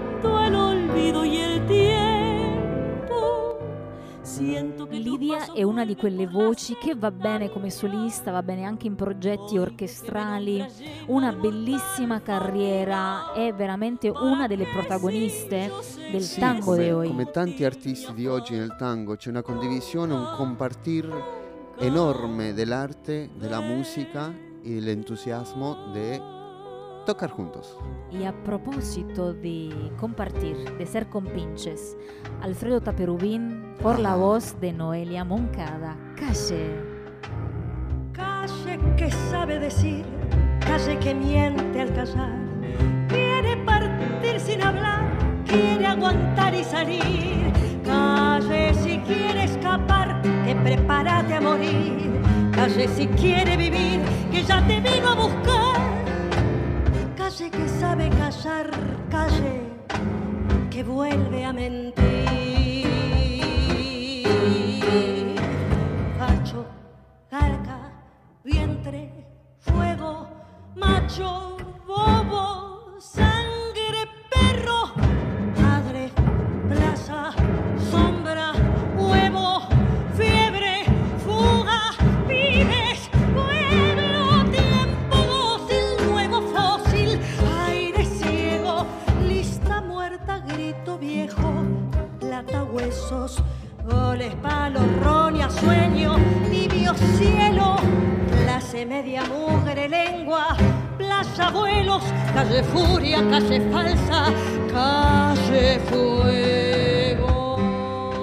Lidia 4.90 5.54
è 5.54 5.62
una 5.62 5.86
di 5.86 5.96
quelle 5.96 6.26
voci 6.28 6.76
che 6.76 6.96
va 6.96 7.12
bene 7.12 7.52
come 7.52 7.70
solista, 7.70 8.32
va 8.32 8.42
bene 8.42 8.64
anche 8.64 8.88
in 8.88 8.96
progetti 8.96 9.58
orchestrali, 9.58 10.66
una 11.08 11.32
bellissima 11.32 12.22
carriera, 12.22 13.34
è 13.34 13.54
veramente 13.54 14.10
una 14.10 14.48
delle 14.48 14.66
protagoniste 14.66 15.72
del 16.12 16.22
Sì, 16.22 16.40
tango 16.40 16.72
come, 16.72 16.78
de 16.78 16.92
hoy. 16.92 17.08
come 17.08 17.30
tanti 17.30 17.64
artisti 17.64 18.14
di 18.14 18.26
oggi 18.28 18.56
nel 18.56 18.76
tango 18.78 19.16
c'è 19.16 19.30
una 19.30 19.44
condivisione, 19.44 20.14
un 20.14 20.34
compartir 20.36 21.08
enorme 21.78 22.54
dell'arte, 22.54 23.30
della 23.38 23.60
musica 23.62 24.34
y 24.64 24.78
el 24.78 24.90
entusiasmo 24.90 25.76
de 25.94 26.22
tocar 27.06 27.30
juntos. 27.30 27.78
Y 28.12 28.26
a 28.26 28.34
propósito 28.44 29.34
de 29.34 29.92
compartir, 30.00 30.56
de 30.78 30.86
ser 30.86 31.08
compinches, 31.08 31.98
Alfredo 32.42 32.82
Taperubín 32.82 33.76
por 33.82 34.00
la 34.00 34.16
voz 34.16 34.60
de 34.60 34.74
Noelia 34.74 35.24
Moncada. 35.24 35.98
Calle. 36.16 36.76
Calle 38.14 38.80
que 38.98 39.12
sabe 39.12 39.60
decir, 39.60 40.06
calle 40.60 40.98
que 41.00 41.16
miente 41.16 41.82
al 41.82 41.94
callar. 41.94 42.38
Quiere 43.08 43.58
partir 43.66 44.40
sin 44.40 44.62
hablar, 44.62 45.12
quiere 45.46 45.86
aguantar 45.86 46.54
y 46.54 46.64
salir. 46.64 47.52
Calle 47.84 48.74
si 48.76 48.98
quiere 49.00 49.46
escapar, 49.46 50.22
que 50.46 50.56
prepárate 50.56 51.36
a 51.36 51.42
morir. 51.42 52.22
Calle 52.52 52.88
si 52.90 53.08
quiere 53.08 53.58
vivir, 53.58 54.02
que 54.32 54.44
ya 54.44 54.66
te 54.68 54.80
vino 54.80 55.10
a 55.10 55.16
buscar. 55.16 55.71
Calle 57.32 57.50
que 57.50 57.68
sabe 57.80 58.10
callar, 58.10 58.70
calle 59.10 59.62
que 60.70 60.84
vuelve 60.84 61.46
a 61.46 61.54
mentir. 61.54 61.96
Facho, 66.20 66.66
garca, 67.32 67.94
vientre, 68.44 69.14
fuego, 69.60 70.28
macho, 70.76 71.56
bobo, 71.88 72.71
furia, 102.64 103.26
calle 103.28 103.60
falsa, 103.70 104.32
calle 104.68 105.80
fuego. 105.80 107.56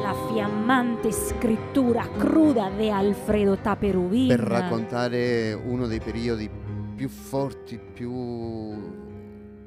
La 0.03 0.15
fiammante 0.31 1.11
scrittura 1.13 2.07
cruda 2.17 2.71
di 2.71 2.91
Alfredo 2.91 3.57
Taperubin. 3.59 4.29
Per 4.29 4.41
raccontare 4.41 5.53
uno 5.53 5.87
dei 5.87 6.01
periodi 6.01 6.49
più 6.95 7.09
forti, 7.09 7.79
più 7.79 8.97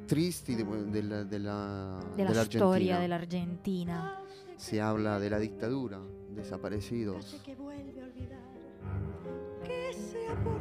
tristi 0.06 0.56
de- 0.56 0.66
del- 0.90 0.90
della, 0.90 1.26
della 1.28 1.98
dell'Argentina. 2.16 2.66
storia 2.66 3.00
dell'Argentina. 3.00 4.16
Si 4.56 4.78
habla 4.78 5.18
de 5.18 5.30
la 5.30 5.40
dictadura, 5.40 6.00
desaparecidos. 6.30 7.40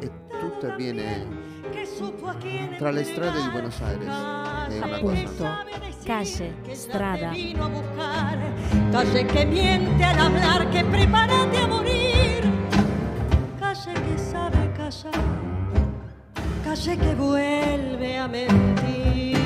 E 0.00 0.10
tutto 0.40 0.66
avviene 0.66 1.26
que 1.72 1.86
supo 1.86 2.26
a 2.28 2.34
quién 2.34 2.76
tra 2.78 2.90
le 2.90 3.04
strade 3.04 3.40
di 3.40 3.48
Buenos 3.50 3.80
Aires. 3.80 4.06
È 4.06 4.78
una 4.82 4.96
Appunto, 4.96 5.30
cosa. 5.36 5.64
calle, 6.04 6.54
strada. 6.72 7.30
vino 7.30 7.64
a 7.64 7.68
buscar. 7.68 8.38
Calle 8.90 9.26
que 9.26 9.44
miente 9.46 10.04
al 10.04 10.18
hablar, 10.18 10.68
que 10.70 10.84
prepárate 10.84 11.58
a 11.58 11.66
morir. 11.66 12.50
Calle 13.58 13.92
que 13.92 14.18
sabe 14.18 14.70
callar, 14.76 15.12
calle 16.64 16.96
que 16.96 17.14
vuelve 17.14 18.16
a 18.18 18.26
mentir. 18.28 19.38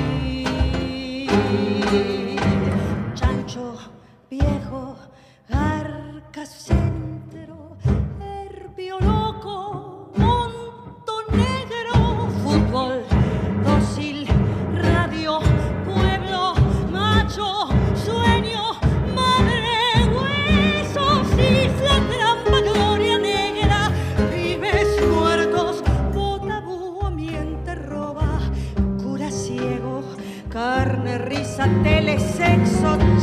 Chancho, 3.13 3.77
viejo, 4.29 4.95
garca, 5.49 6.45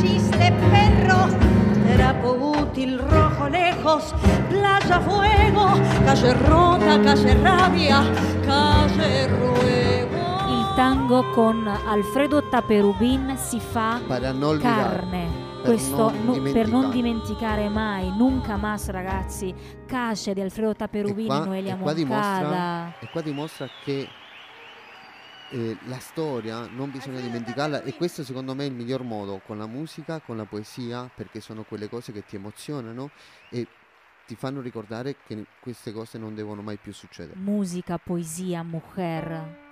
chiste, 0.00 0.52
perro, 0.70 1.28
trapo 1.94 2.32
útil, 2.58 2.98
rojo, 2.98 3.48
lejos, 3.48 4.14
playa, 4.48 5.00
fuego, 5.00 5.66
calle 6.04 6.32
rota, 6.34 7.00
calle 7.00 7.34
rabia, 7.42 8.02
calle 8.44 9.26
ruego. 9.26 10.20
Il 10.48 10.66
tango 10.76 11.24
con 11.34 11.66
Alfredo 11.66 12.48
Taperubin 12.48 13.34
si 13.36 13.60
fa 13.60 14.00
Para 14.06 14.32
no 14.32 14.48
olvidar. 14.48 14.96
carne. 15.00 15.50
per 15.62 15.70
Questo 15.74 16.10
non 16.10 16.42
nu- 16.42 16.52
per 16.52 16.66
non 16.68 16.90
dimenticare. 16.90 17.68
mai, 17.68 18.10
nunca 18.16 18.56
más 18.56 18.88
ragazzi, 18.90 19.54
Cace 19.86 20.32
di 20.34 20.40
Alfredo 20.40 20.74
Taperubin 20.74 21.30
e, 21.30 21.44
Noelia 21.44 21.74
e 21.74 21.78
qua 21.78 21.92
dimostra, 21.92 22.40
Moncada. 22.42 22.94
e 22.98 23.08
qua 23.12 23.20
dimostra 23.20 23.68
che 23.84 24.08
eh, 25.52 25.76
la 25.86 25.98
storia 25.98 26.66
non 26.66 26.90
bisogna 26.90 27.20
dimenticarla 27.20 27.82
e 27.82 27.94
questo 27.94 28.24
secondo 28.24 28.54
me 28.54 28.64
è 28.64 28.68
il 28.68 28.72
miglior 28.72 29.02
modo 29.02 29.40
con 29.44 29.58
la 29.58 29.66
musica, 29.66 30.20
con 30.20 30.36
la 30.36 30.46
poesia, 30.46 31.10
perché 31.14 31.40
sono 31.40 31.62
quelle 31.62 31.88
cose 31.88 32.12
che 32.12 32.24
ti 32.24 32.36
emozionano 32.36 33.10
e 33.50 33.66
ti 34.26 34.34
fanno 34.34 34.60
ricordare 34.60 35.16
che 35.26 35.44
queste 35.60 35.92
cose 35.92 36.16
non 36.18 36.34
devono 36.34 36.62
mai 36.62 36.78
più 36.78 36.92
succedere. 36.92 37.38
Música, 37.38 37.98
poesía, 37.98 38.62
mujer. 38.62 39.70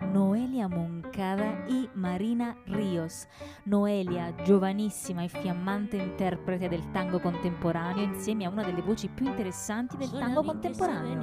Noelia 0.00 0.68
Moncada 0.68 1.66
y 1.68 1.90
Marina 1.94 2.56
Ríos. 2.66 3.26
Noelia, 3.64 4.34
giovanissima 4.44 5.24
e 5.24 5.28
fiammante 5.28 5.96
interprete 5.96 6.68
del 6.68 6.90
tango 6.92 7.18
contemporaneo, 7.18 8.04
insieme 8.04 8.46
a 8.46 8.48
una 8.48 8.62
delle 8.64 8.80
voci 8.80 9.08
più 9.08 9.26
interessanti 9.26 9.96
del 9.96 10.10
tango 10.10 10.42
contemporaneo. 10.42 11.20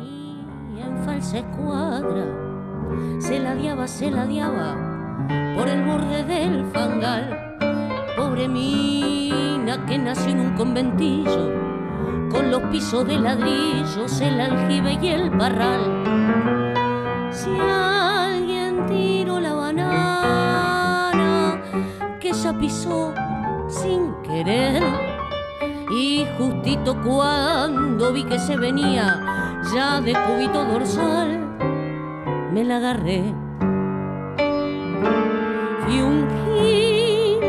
Se 3.20 3.40
ladeaba, 3.40 3.88
se 3.88 4.12
ladeaba 4.12 4.76
por 5.56 5.68
el 5.68 5.84
borde 5.84 6.24
del 6.24 6.66
fangal. 6.74 7.58
Pobre 8.18 8.48
mina 8.48 9.86
que 9.86 9.98
nació 9.98 10.32
en 10.32 10.40
un 10.40 10.56
conventillo, 10.56 11.52
con 12.32 12.52
los 12.52 12.62
pisos 12.64 13.08
de 13.08 13.20
ladrillos, 13.20 14.22
el 14.22 14.40
aljibe 14.40 14.98
y 15.02 15.08
el 15.08 15.32
parral. 15.32 16.04
Si 17.32 17.50
alguien 17.60 18.86
tiró 18.88 19.40
la 19.40 19.54
banana 19.54 21.62
que 22.20 22.30
ella 22.30 22.58
pisó 22.58 23.14
sin 23.68 24.14
querer, 24.24 24.84
y 25.92 26.26
justito 26.38 27.00
cuando 27.02 28.12
vi 28.12 28.24
que 28.24 28.40
se 28.40 28.58
venía 28.58 29.20
ya 29.74 30.02
de 30.02 30.14
cubito 30.14 30.66
dorsal, 30.66 31.45
me 32.56 32.64
la 32.64 32.78
agarré. 32.78 33.22
Fui 35.82 36.02
un 36.02 36.26
gil 36.40 37.40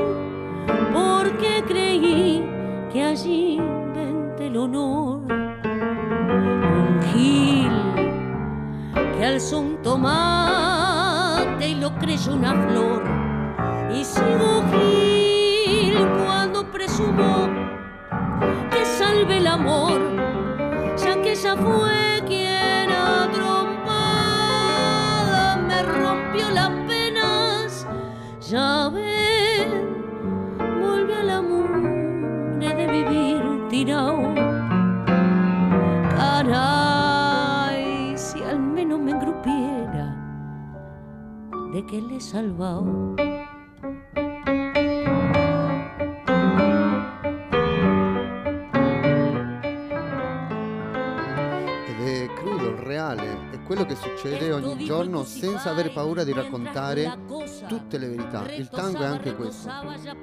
porque 0.92 1.62
creí 1.68 2.44
que 2.92 3.04
allí 3.04 3.54
inventé 3.54 4.48
el 4.48 4.57
honor. 4.57 5.20
Un 6.82 7.00
gil 7.12 7.70
que 9.16 9.24
alzó 9.24 9.61
un 9.61 9.80
tomate 9.80 11.68
y 11.68 11.76
lo 11.76 11.94
creyó 12.00 12.34
una 12.34 12.54
flor. 12.66 13.04
Y 13.94 14.02
sigo 14.02 14.64
gil 14.72 16.04
cuando 16.18 16.68
presumo 16.72 17.48
que 18.72 18.84
salve 18.84 19.36
el 19.36 19.46
amor, 19.46 20.00
ya 20.96 21.22
que 21.22 21.30
ella 21.30 21.54
fue 21.57 22.15
Ya 28.49 28.88
ven, 28.90 30.05
vuelve 30.80 31.16
a 31.16 31.22
la 31.24 31.42
de 32.74 32.86
vivir 32.86 33.42
tirado. 33.68 34.32
Caray, 36.16 38.16
si 38.16 38.40
al 38.44 38.61
menos 38.61 39.01
me 39.01 39.11
engrupiera 39.11 40.14
de 41.72 41.84
que 41.86 42.01
le 42.01 42.18
he 42.18 42.20
salvado. 42.20 43.16
Quello 53.66 53.84
che 53.84 53.97
succede 53.97 54.53
ogni 54.53 54.84
giorno 54.84 55.24
senza 55.24 55.70
avere 55.70 55.90
paura 55.90 56.22
di 56.22 56.32
raccontare 56.32 57.18
tutte 57.66 57.98
le 57.98 58.08
verità. 58.08 58.44
Il 58.56 58.68
tango 58.68 58.98
è 59.00 59.06
anche 59.06 59.34
questo. 59.34 59.70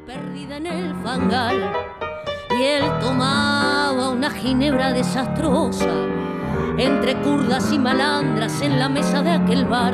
Perdida 0.05 0.57
en 0.57 0.65
el 0.65 0.95
fangal 1.03 1.71
y 2.49 2.63
él 2.63 2.83
tomaba 2.99 4.09
una 4.09 4.29
ginebra 4.29 4.91
desastrosa 4.91 5.89
entre 6.77 7.15
curdas 7.21 7.71
y 7.71 7.79
malandras 7.79 8.61
en 8.61 8.79
la 8.79 8.89
mesa 8.89 9.21
de 9.21 9.31
aquel 9.31 9.65
bar. 9.65 9.93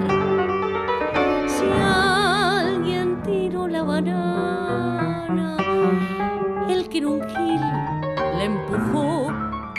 Si 1.48 1.66
alguien 1.66 3.22
tiró 3.24 3.68
la 3.68 3.84
banana, 3.84 5.58
el 6.70 6.88
que 6.90 6.98
era 6.98 7.08
un 7.08 7.22
gil 7.22 7.62
le 8.38 8.46
empujó. 8.46 9.19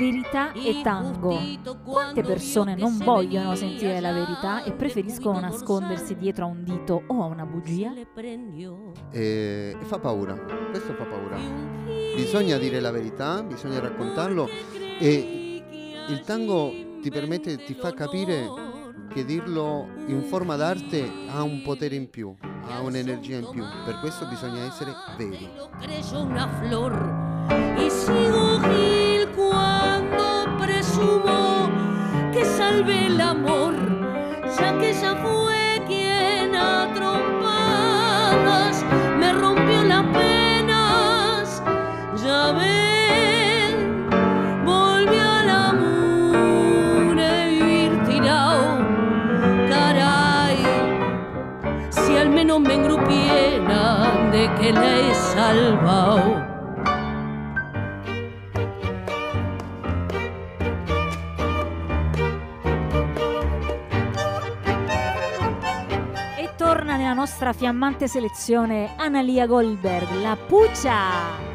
Verità 0.01 0.53
e 0.53 0.80
tango. 0.82 1.38
Quante 1.84 2.22
persone 2.22 2.74
non 2.74 2.96
vogliono 2.96 3.55
sentire 3.55 4.01
la 4.01 4.12
verità 4.12 4.64
e 4.64 4.72
preferiscono 4.72 5.38
nascondersi 5.40 6.16
dietro 6.16 6.46
a 6.46 6.48
un 6.48 6.64
dito 6.64 7.03
o 7.07 7.22
a 7.22 7.26
una 7.26 7.44
bugia? 7.44 7.92
E, 9.11 9.76
e 9.78 9.84
fa 9.84 9.98
paura, 9.98 10.32
questo 10.70 10.94
fa 10.94 11.05
paura. 11.05 11.36
Bisogna 12.16 12.57
dire 12.57 12.80
la 12.80 12.90
verità, 12.90 13.42
bisogna 13.42 13.78
raccontarlo 13.78 14.48
e 14.98 15.62
il 16.09 16.22
tango 16.22 16.72
ti 17.03 17.11
permette, 17.11 17.62
ti 17.62 17.74
fa 17.74 17.92
capire 17.92 18.48
che 19.12 19.26
dirlo 19.26 19.86
in 20.07 20.22
forma 20.22 20.57
d'arte 20.57 21.12
ha 21.28 21.42
un 21.42 21.61
potere 21.61 21.94
in 21.96 22.09
più, 22.09 22.34
ha 22.70 22.80
un'energia 22.80 23.36
in 23.36 23.48
più. 23.51 23.62
Per 23.84 23.98
questo 24.01 24.26
bisogna 24.26 24.64
essere 24.64 24.94
veri. 25.18 25.46
Presumo 31.01 31.70
que 32.32 32.44
salvé 32.44 33.07
el 33.07 33.20
amor 33.20 33.74
ya 34.59 34.76
que 34.78 34.90
ella 34.90 35.16
fue 35.16 35.82
quien 35.86 36.55
a 36.55 36.92
trompadas 36.94 38.84
me 39.18 39.32
rompió 39.32 39.82
las 39.84 40.05
penas 40.05 41.62
ya 42.22 42.53
ven 42.53 44.09
volvió 44.64 45.22
al 45.22 45.51
amor 45.51 47.16
de 47.16 47.46
vivir 47.48 48.05
tirado 48.05 48.78
caray 49.70 50.59
si 51.90 52.16
al 52.16 52.30
menos 52.30 52.61
me 52.61 52.74
engrupieran 52.74 54.30
de 54.30 54.51
que 54.61 54.72
la 54.72 54.96
he 54.98 55.14
salvado. 55.14 56.49
Nella 67.01 67.14
nostra 67.14 67.55
fiammante 67.55 68.07
selezione 68.09 68.92
Analia 68.96 69.46
Goldberg, 69.46 70.20
la 70.20 70.36
Puccia. 70.36 71.49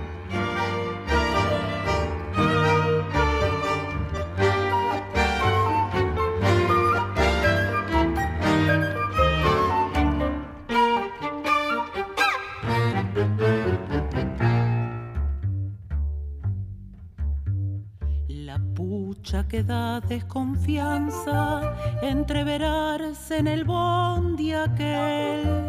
Da 19.63 19.99
desconfianza, 19.99 21.75
entreverarse 22.01 23.37
en 23.37 23.47
el 23.47 23.63
bondi 23.63 24.53
aquel. 24.53 25.67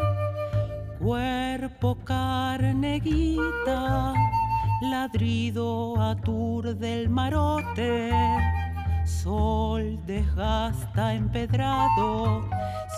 Cuerpo 0.98 1.96
carneguita, 2.04 3.42
ladrido 4.82 6.00
atur 6.00 6.74
del 6.74 7.08
marote. 7.08 8.10
Sol 9.04 9.98
desgasta 10.06 11.14
empedrado, 11.14 12.48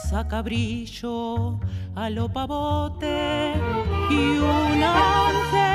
saca 0.09 0.43
brillo 0.43 1.61
a 1.95 2.09
lo 2.09 2.29
y 4.11 4.39
un 4.39 4.83
ángel 4.83 5.68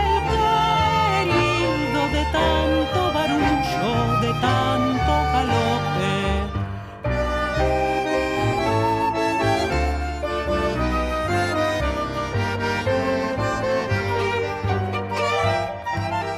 de 2.14 2.24
tanto 2.32 2.99
barullo, 3.16 3.93
de 4.24 4.32
tanto 4.45 5.14
galope. 5.34 6.11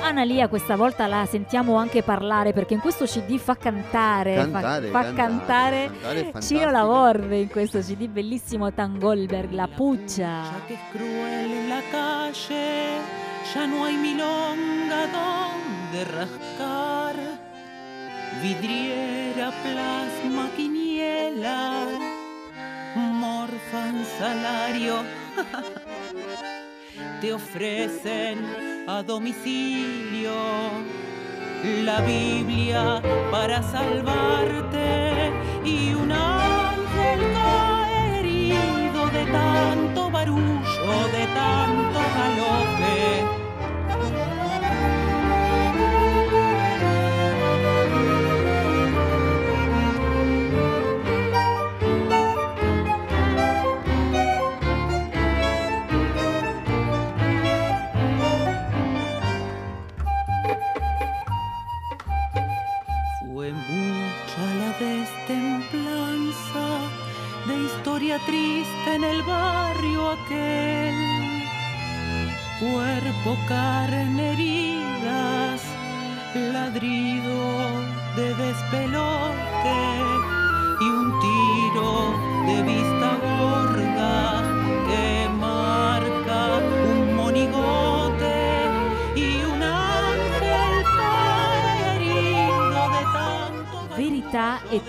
Analia 0.03 0.47
questa 0.47 0.75
volta 0.75 1.07
la 1.07 1.25
sentiamo 1.25 1.75
anche 1.75 2.01
parlare 2.03 2.53
perché 2.53 2.75
in 2.75 2.79
questo 2.79 3.05
CD 3.05 3.37
fa 3.37 3.55
cantare, 3.57 4.35
fa- 4.35 4.41
Cantare, 4.43 4.87
fa, 4.87 5.01
cantare, 5.01 5.15
cantare 5.15 5.89
cantare 5.91 6.19
è 6.19 6.23
Cino 6.23 6.31
fantastico. 6.31 6.69
Lavorbe 6.71 7.37
in 7.39 7.49
questo 7.49 7.79
CD 7.79 8.07
bellissimo 8.07 8.71
Tangolberg, 8.71 9.51
la 9.51 9.67
Puccia. 9.67 10.43
Ya 10.43 10.65
que 10.67 10.73
es 10.75 10.79
cruel 10.93 11.67
la 11.67 11.81
calle, 11.91 12.99
ya 13.53 13.67
no 13.67 13.85
hay 13.85 13.97
milonga 13.97 15.07
donde 15.07 16.05
rascar. 16.05 17.15
Vidriera, 18.41 19.51
plasma, 19.63 20.49
quiniela, 20.55 21.87
morfan 22.95 24.05
salario. 24.17 25.03
Te 27.21 27.33
ofrecen 27.33 28.37
a 28.87 29.01
domicilio 29.03 30.33
la 31.83 32.01
Biblia 32.01 33.01
para 33.31 33.63
salvarte 33.63 35.31
y 35.63 35.93
un 35.93 36.11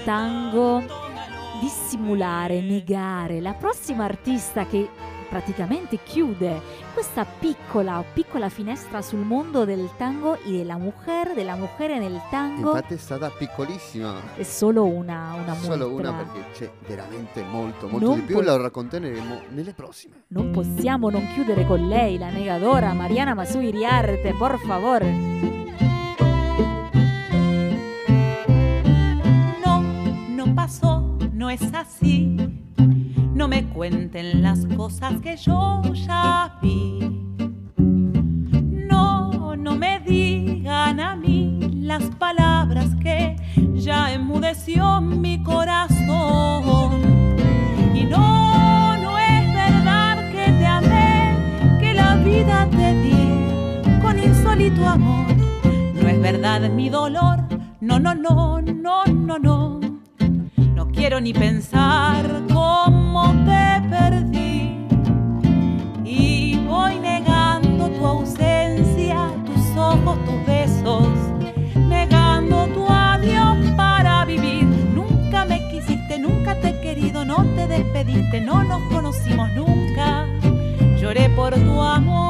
tango, 0.07 0.85
dissimulare, 1.61 2.61
negare. 2.61 3.41
La 3.41 3.55
prossima 3.55 4.05
artista 4.05 4.65
che 4.65 4.89
praticamente 5.29 5.99
chiude 6.05 6.61
questa 6.95 7.25
piccola, 7.25 8.05
piccola 8.13 8.49
finestra 8.49 9.03
sul 9.03 9.19
mondo 9.19 9.65
del 9.65 9.91
tango 9.97 10.39
e 10.45 10.53
della 10.53 10.77
mujer, 10.77 11.35
della 11.35 11.57
mujer 11.57 11.99
nel 11.99 12.23
tango. 12.31 12.69
Infatti 12.69 12.95
è 12.95 12.99
stata 12.99 13.31
piccolissima, 13.31 14.37
è 14.37 14.45
solo 14.45 14.85
una, 14.85 15.35
una 15.43 15.55
solo 15.57 15.93
una 15.93 16.13
muestra. 16.13 16.33
perché 16.33 16.51
c'è 16.53 16.71
veramente 16.87 17.43
molto, 17.43 17.89
molto 17.89 18.07
Non 18.07 18.21
di 18.21 18.27
più 18.27 18.39
e 18.39 18.45
lo 18.45 18.57
racconteremo 18.63 19.41
nelle 19.49 19.73
prossime. 19.73 20.23
Non 20.29 20.53
possiamo 20.53 21.11
non 21.11 21.27
chiudere 21.33 21.67
con 21.67 21.85
lei, 21.89 22.17
la 22.17 22.31
negadora 22.31 22.93
Mariana 22.93 23.35
Masui 23.35 23.73
Riarte, 23.73 24.35
por 24.39 24.57
favor. 24.61 25.56
Así. 31.75 32.37
No 33.35 33.47
me 33.47 33.69
cuenten 33.69 34.43
las 34.43 34.67
cosas 34.77 35.21
que 35.21 35.37
yo 35.37 35.81
ya 35.95 36.59
vi. 36.61 36.99
No, 37.77 39.55
no 39.57 39.77
me 39.77 40.01
digan 40.01 40.99
a 40.99 41.15
mí 41.15 41.61
las 41.83 42.03
palabras 42.19 42.97
que 43.01 43.37
ya 43.75 44.13
enmudeció 44.13 45.01
mi 45.01 45.41
corazón. 45.43 47.03
Y 47.95 48.05
no, 48.05 48.97
no 48.97 49.19
es 49.19 49.55
verdad 49.55 50.33
que 50.33 50.51
te 50.51 50.67
amé, 50.67 51.79
que 51.79 51.95
la 51.95 52.17
vida 52.17 52.69
te 52.71 52.93
di 53.03 54.01
con 54.03 54.19
insólito 54.19 54.85
amor. 54.85 55.33
No 55.95 56.09
es 56.09 56.21
verdad 56.21 56.69
mi 56.71 56.89
dolor, 56.89 57.39
no, 57.81 58.01
no, 58.01 58.15
no, 58.17 58.61
no, 58.61 59.05
no, 59.05 59.39
no. 59.39 59.86
Quiero 60.97 61.21
ni 61.21 61.33
pensar 61.33 62.43
cómo 62.53 63.33
te 63.45 63.89
perdí. 63.89 64.87
Y 66.05 66.59
voy 66.67 66.99
negando 66.99 67.89
tu 67.91 68.05
ausencia, 68.05 69.31
tus 69.45 69.77
ojos, 69.77 70.19
tus 70.25 70.47
besos, 70.47 71.09
negando 71.77 72.67
tu 72.69 72.87
adiós 72.89 73.57
para 73.77 74.25
vivir. 74.25 74.65
Nunca 74.95 75.45
me 75.45 75.61
quisiste, 75.71 76.19
nunca 76.19 76.59
te 76.61 76.71
he 76.71 76.81
querido, 76.81 77.25
no 77.25 77.45
te 77.55 77.69
despediste, 77.69 78.41
no 78.41 78.65
nos 78.65 78.83
conocimos 78.93 79.53
nunca. 79.53 80.27
Lloré 80.99 81.29
por 81.31 81.55
tu 81.55 81.81
amor. 81.81 82.27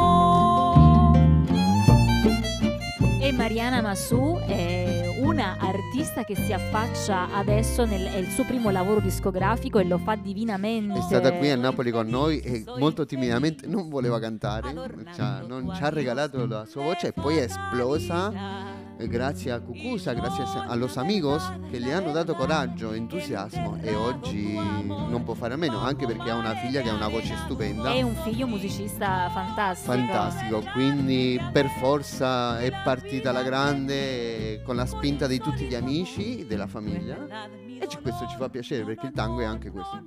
Mariana 3.37 3.81
Massù 3.81 4.41
è 4.49 5.06
una 5.27 5.57
artista 5.59 6.23
che 6.23 6.37
si 6.37 6.53
affaccia 6.53 7.35
adesso 7.35 7.85
nel 7.85 8.07
è 8.07 8.17
il 8.17 8.29
suo 8.31 8.45
primo 8.45 8.71
lavoro 8.71 9.01
discografico 9.01 9.81
e 9.81 9.85
lo 9.85 9.99
fa 9.99 10.15
divinamente. 10.15 11.01
È 11.01 11.03
stata 11.03 11.33
qui 11.33 11.51
a 11.51 11.57
Napoli 11.57 11.91
con 11.91 12.07
noi 12.07 12.39
e 12.39 12.65
molto 12.79 13.05
timidamente 13.05 13.67
non 13.67 13.89
voleva 13.89 14.21
cantare, 14.21 14.73
ci 15.13 15.21
ha- 15.21 15.43
non 15.45 15.73
ci 15.75 15.83
ha 15.83 15.89
regalato 15.89 16.47
la 16.47 16.65
sua 16.65 16.85
voce 16.85 17.09
e 17.09 17.13
poi 17.13 17.39
è 17.39 17.43
esplosa 17.43 18.76
grazie 19.05 19.53
a 19.53 19.61
Cucusa, 19.61 20.13
grazie 20.15 20.45
a 20.45 20.75
los 20.75 20.97
amigos 20.97 21.43
che 21.71 21.79
le 21.79 21.93
hanno 21.93 22.13
dato 22.13 22.35
coraggio, 22.35 22.93
entusiasmo 22.93 23.77
e 23.81 23.95
oggi 23.95 24.55
non 24.55 25.23
può 25.25 25.35
fare 25.35 25.55
a 25.55 25.57
meno, 25.57 25.79
anche 25.81 26.07
perché 26.07 26.31
ha 26.31 26.37
una 26.37 26.55
figlia 26.55 26.81
che 26.81 26.89
ha 26.89 26.95
una 26.95 27.09
voce 27.09 27.35
stupenda. 27.45 27.93
È 27.93 28.03
un 28.03 28.15
figlio 28.15 28.47
musicista 28.47 29.29
fantastico. 29.31 29.93
Fantastico, 29.93 30.63
quindi 30.73 31.41
per 31.53 31.69
forza 31.79 32.59
è 32.61 32.73
partita 32.83 33.31
alla 33.31 33.43
grande 33.43 34.63
con 34.65 34.77
la 34.77 34.87
spinta 34.87 35.27
di 35.27 35.39
tutti 35.39 35.65
gli 35.65 35.75
amici, 35.75 36.47
della 36.47 36.67
famiglia 36.67 37.49
e 37.79 37.87
questo 38.01 38.27
ci 38.29 38.37
fa 38.37 38.49
piacere 38.49 38.85
perché 38.85 39.07
il 39.07 39.13
tango 39.13 39.41
è 39.41 39.45
anche 39.45 39.71
questo. 39.71 40.01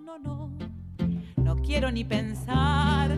No 1.36 1.60
quiero 1.62 1.90
ni 1.90 2.06
pensar 2.06 3.18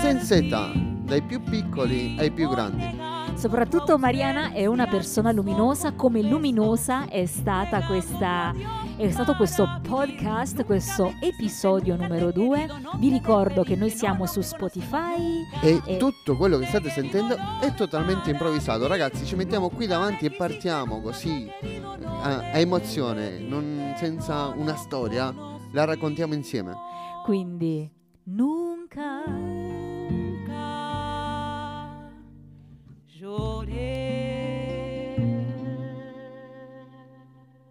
Senza 0.00 0.34
età, 0.34 0.72
dai 0.74 1.22
più 1.22 1.42
piccoli 1.42 2.16
ai 2.18 2.30
più 2.30 2.48
grandi. 2.48 3.19
Soprattutto 3.40 3.96
Mariana 3.96 4.52
è 4.52 4.66
una 4.66 4.86
persona 4.86 5.32
luminosa, 5.32 5.92
come 5.92 6.20
luminosa 6.20 7.08
è 7.08 7.24
stata 7.24 7.86
questa 7.86 8.54
è 8.98 9.10
stato 9.10 9.34
questo 9.34 9.80
podcast, 9.80 10.62
questo 10.66 11.14
episodio 11.22 11.96
numero 11.96 12.32
2. 12.32 12.68
Vi 12.98 13.08
ricordo 13.08 13.62
che 13.62 13.76
noi 13.76 13.88
siamo 13.88 14.26
su 14.26 14.42
Spotify 14.42 15.46
E 15.62 15.80
e 15.86 15.96
tutto 15.96 16.36
quello 16.36 16.58
che 16.58 16.66
state 16.66 16.90
sentendo 16.90 17.34
è 17.62 17.72
totalmente 17.72 18.28
improvvisato. 18.28 18.86
Ragazzi, 18.86 19.24
ci 19.24 19.36
mettiamo 19.36 19.70
qui 19.70 19.86
davanti 19.86 20.26
e 20.26 20.32
partiamo 20.32 21.00
così 21.00 21.50
a, 22.20 22.50
a 22.52 22.58
emozione, 22.58 23.38
non- 23.38 23.94
senza 23.96 24.48
una 24.48 24.76
storia, 24.76 25.34
la 25.72 25.84
raccontiamo 25.86 26.34
insieme. 26.34 26.74
quindi 27.24 27.90
nunca 28.24 29.24
Lloré 33.30 35.14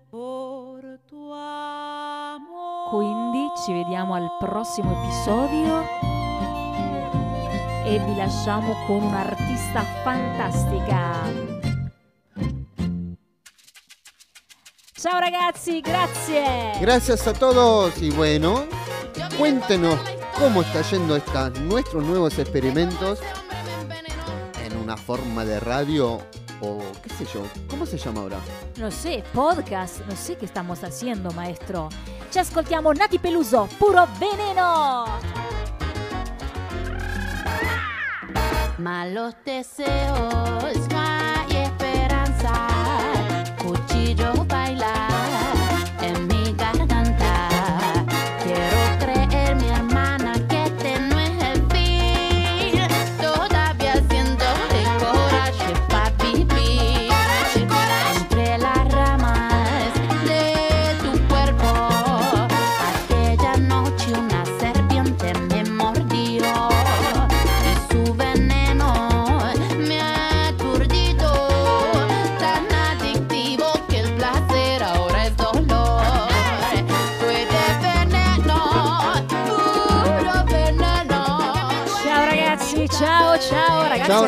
por 0.10 0.80
tu 1.05 1.34
amor. 1.34 2.89
Quindi 2.91 3.49
ci 3.57 3.74
vediamo 3.74 4.14
al 4.14 4.38
prossimo 4.39 5.03
episodio 5.03 5.84
e 7.84 7.99
vi 8.05 8.16
lasciamo 8.16 8.74
con 8.88 9.03
un'artista 9.03 9.82
fantastica. 10.01 11.24
Ciao 14.93 15.20
ragazzi, 15.20 15.82
grazie. 15.82 16.80
Gracias 16.80 17.28
a 17.28 17.34
todos 17.34 18.01
y 18.01 18.12
bueno, 18.12 18.66
cuéntenos 19.38 19.99
cómo 20.38 20.62
está 20.62 20.84
yendo 20.84 21.18
esta, 21.18 21.49
nuestros 21.49 22.01
nuevos 22.05 22.39
experimentos 22.39 23.20
forma 25.00 25.43
de 25.45 25.60
radio 25.60 26.22
o 26.62 26.80
qué 27.02 27.10
sé 27.10 27.26
yo, 27.34 27.41
¿cómo 27.70 27.86
se 27.86 27.97
llama 27.97 28.22
ahora? 28.22 28.38
Non 28.78 28.91
sé, 28.91 29.24
podcast, 29.34 30.06
non 30.06 30.16
sé 30.16 30.36
che 30.38 30.45
stiamo 30.47 30.74
haciendo, 30.74 31.32
maestro. 31.32 31.88
Ci 32.30 32.39
ascoltiamo 32.39 32.91
Nati 32.91 33.18
Peluso, 33.18 33.68
puro 33.78 34.08
veneno. 34.20 35.06
Malos 38.78 39.36
deseos, 39.43 40.78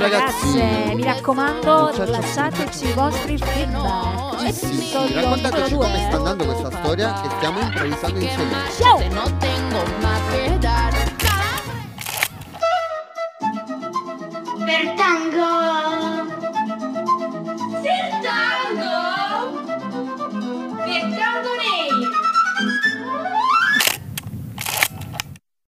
ragazzi 0.02 0.60
ragazze. 0.60 0.94
Mi 0.96 1.04
raccomando, 1.04 1.94
lasciateci 2.06 2.88
i 2.88 2.94
vostri 2.94 3.38
feedback. 3.38 4.40
Sì, 4.40 4.54
sì, 4.54 4.74
sì, 4.76 5.14
raccontateci 5.14 5.74
come 5.76 6.06
sta 6.08 6.18
andando 6.18 6.46
questa 6.46 6.72
storia 6.72 7.22
che 7.22 7.30
stiamo 7.38 7.60
improvvisando 7.60 8.20
insieme. 8.20 8.56
Ciao. 8.78 10.11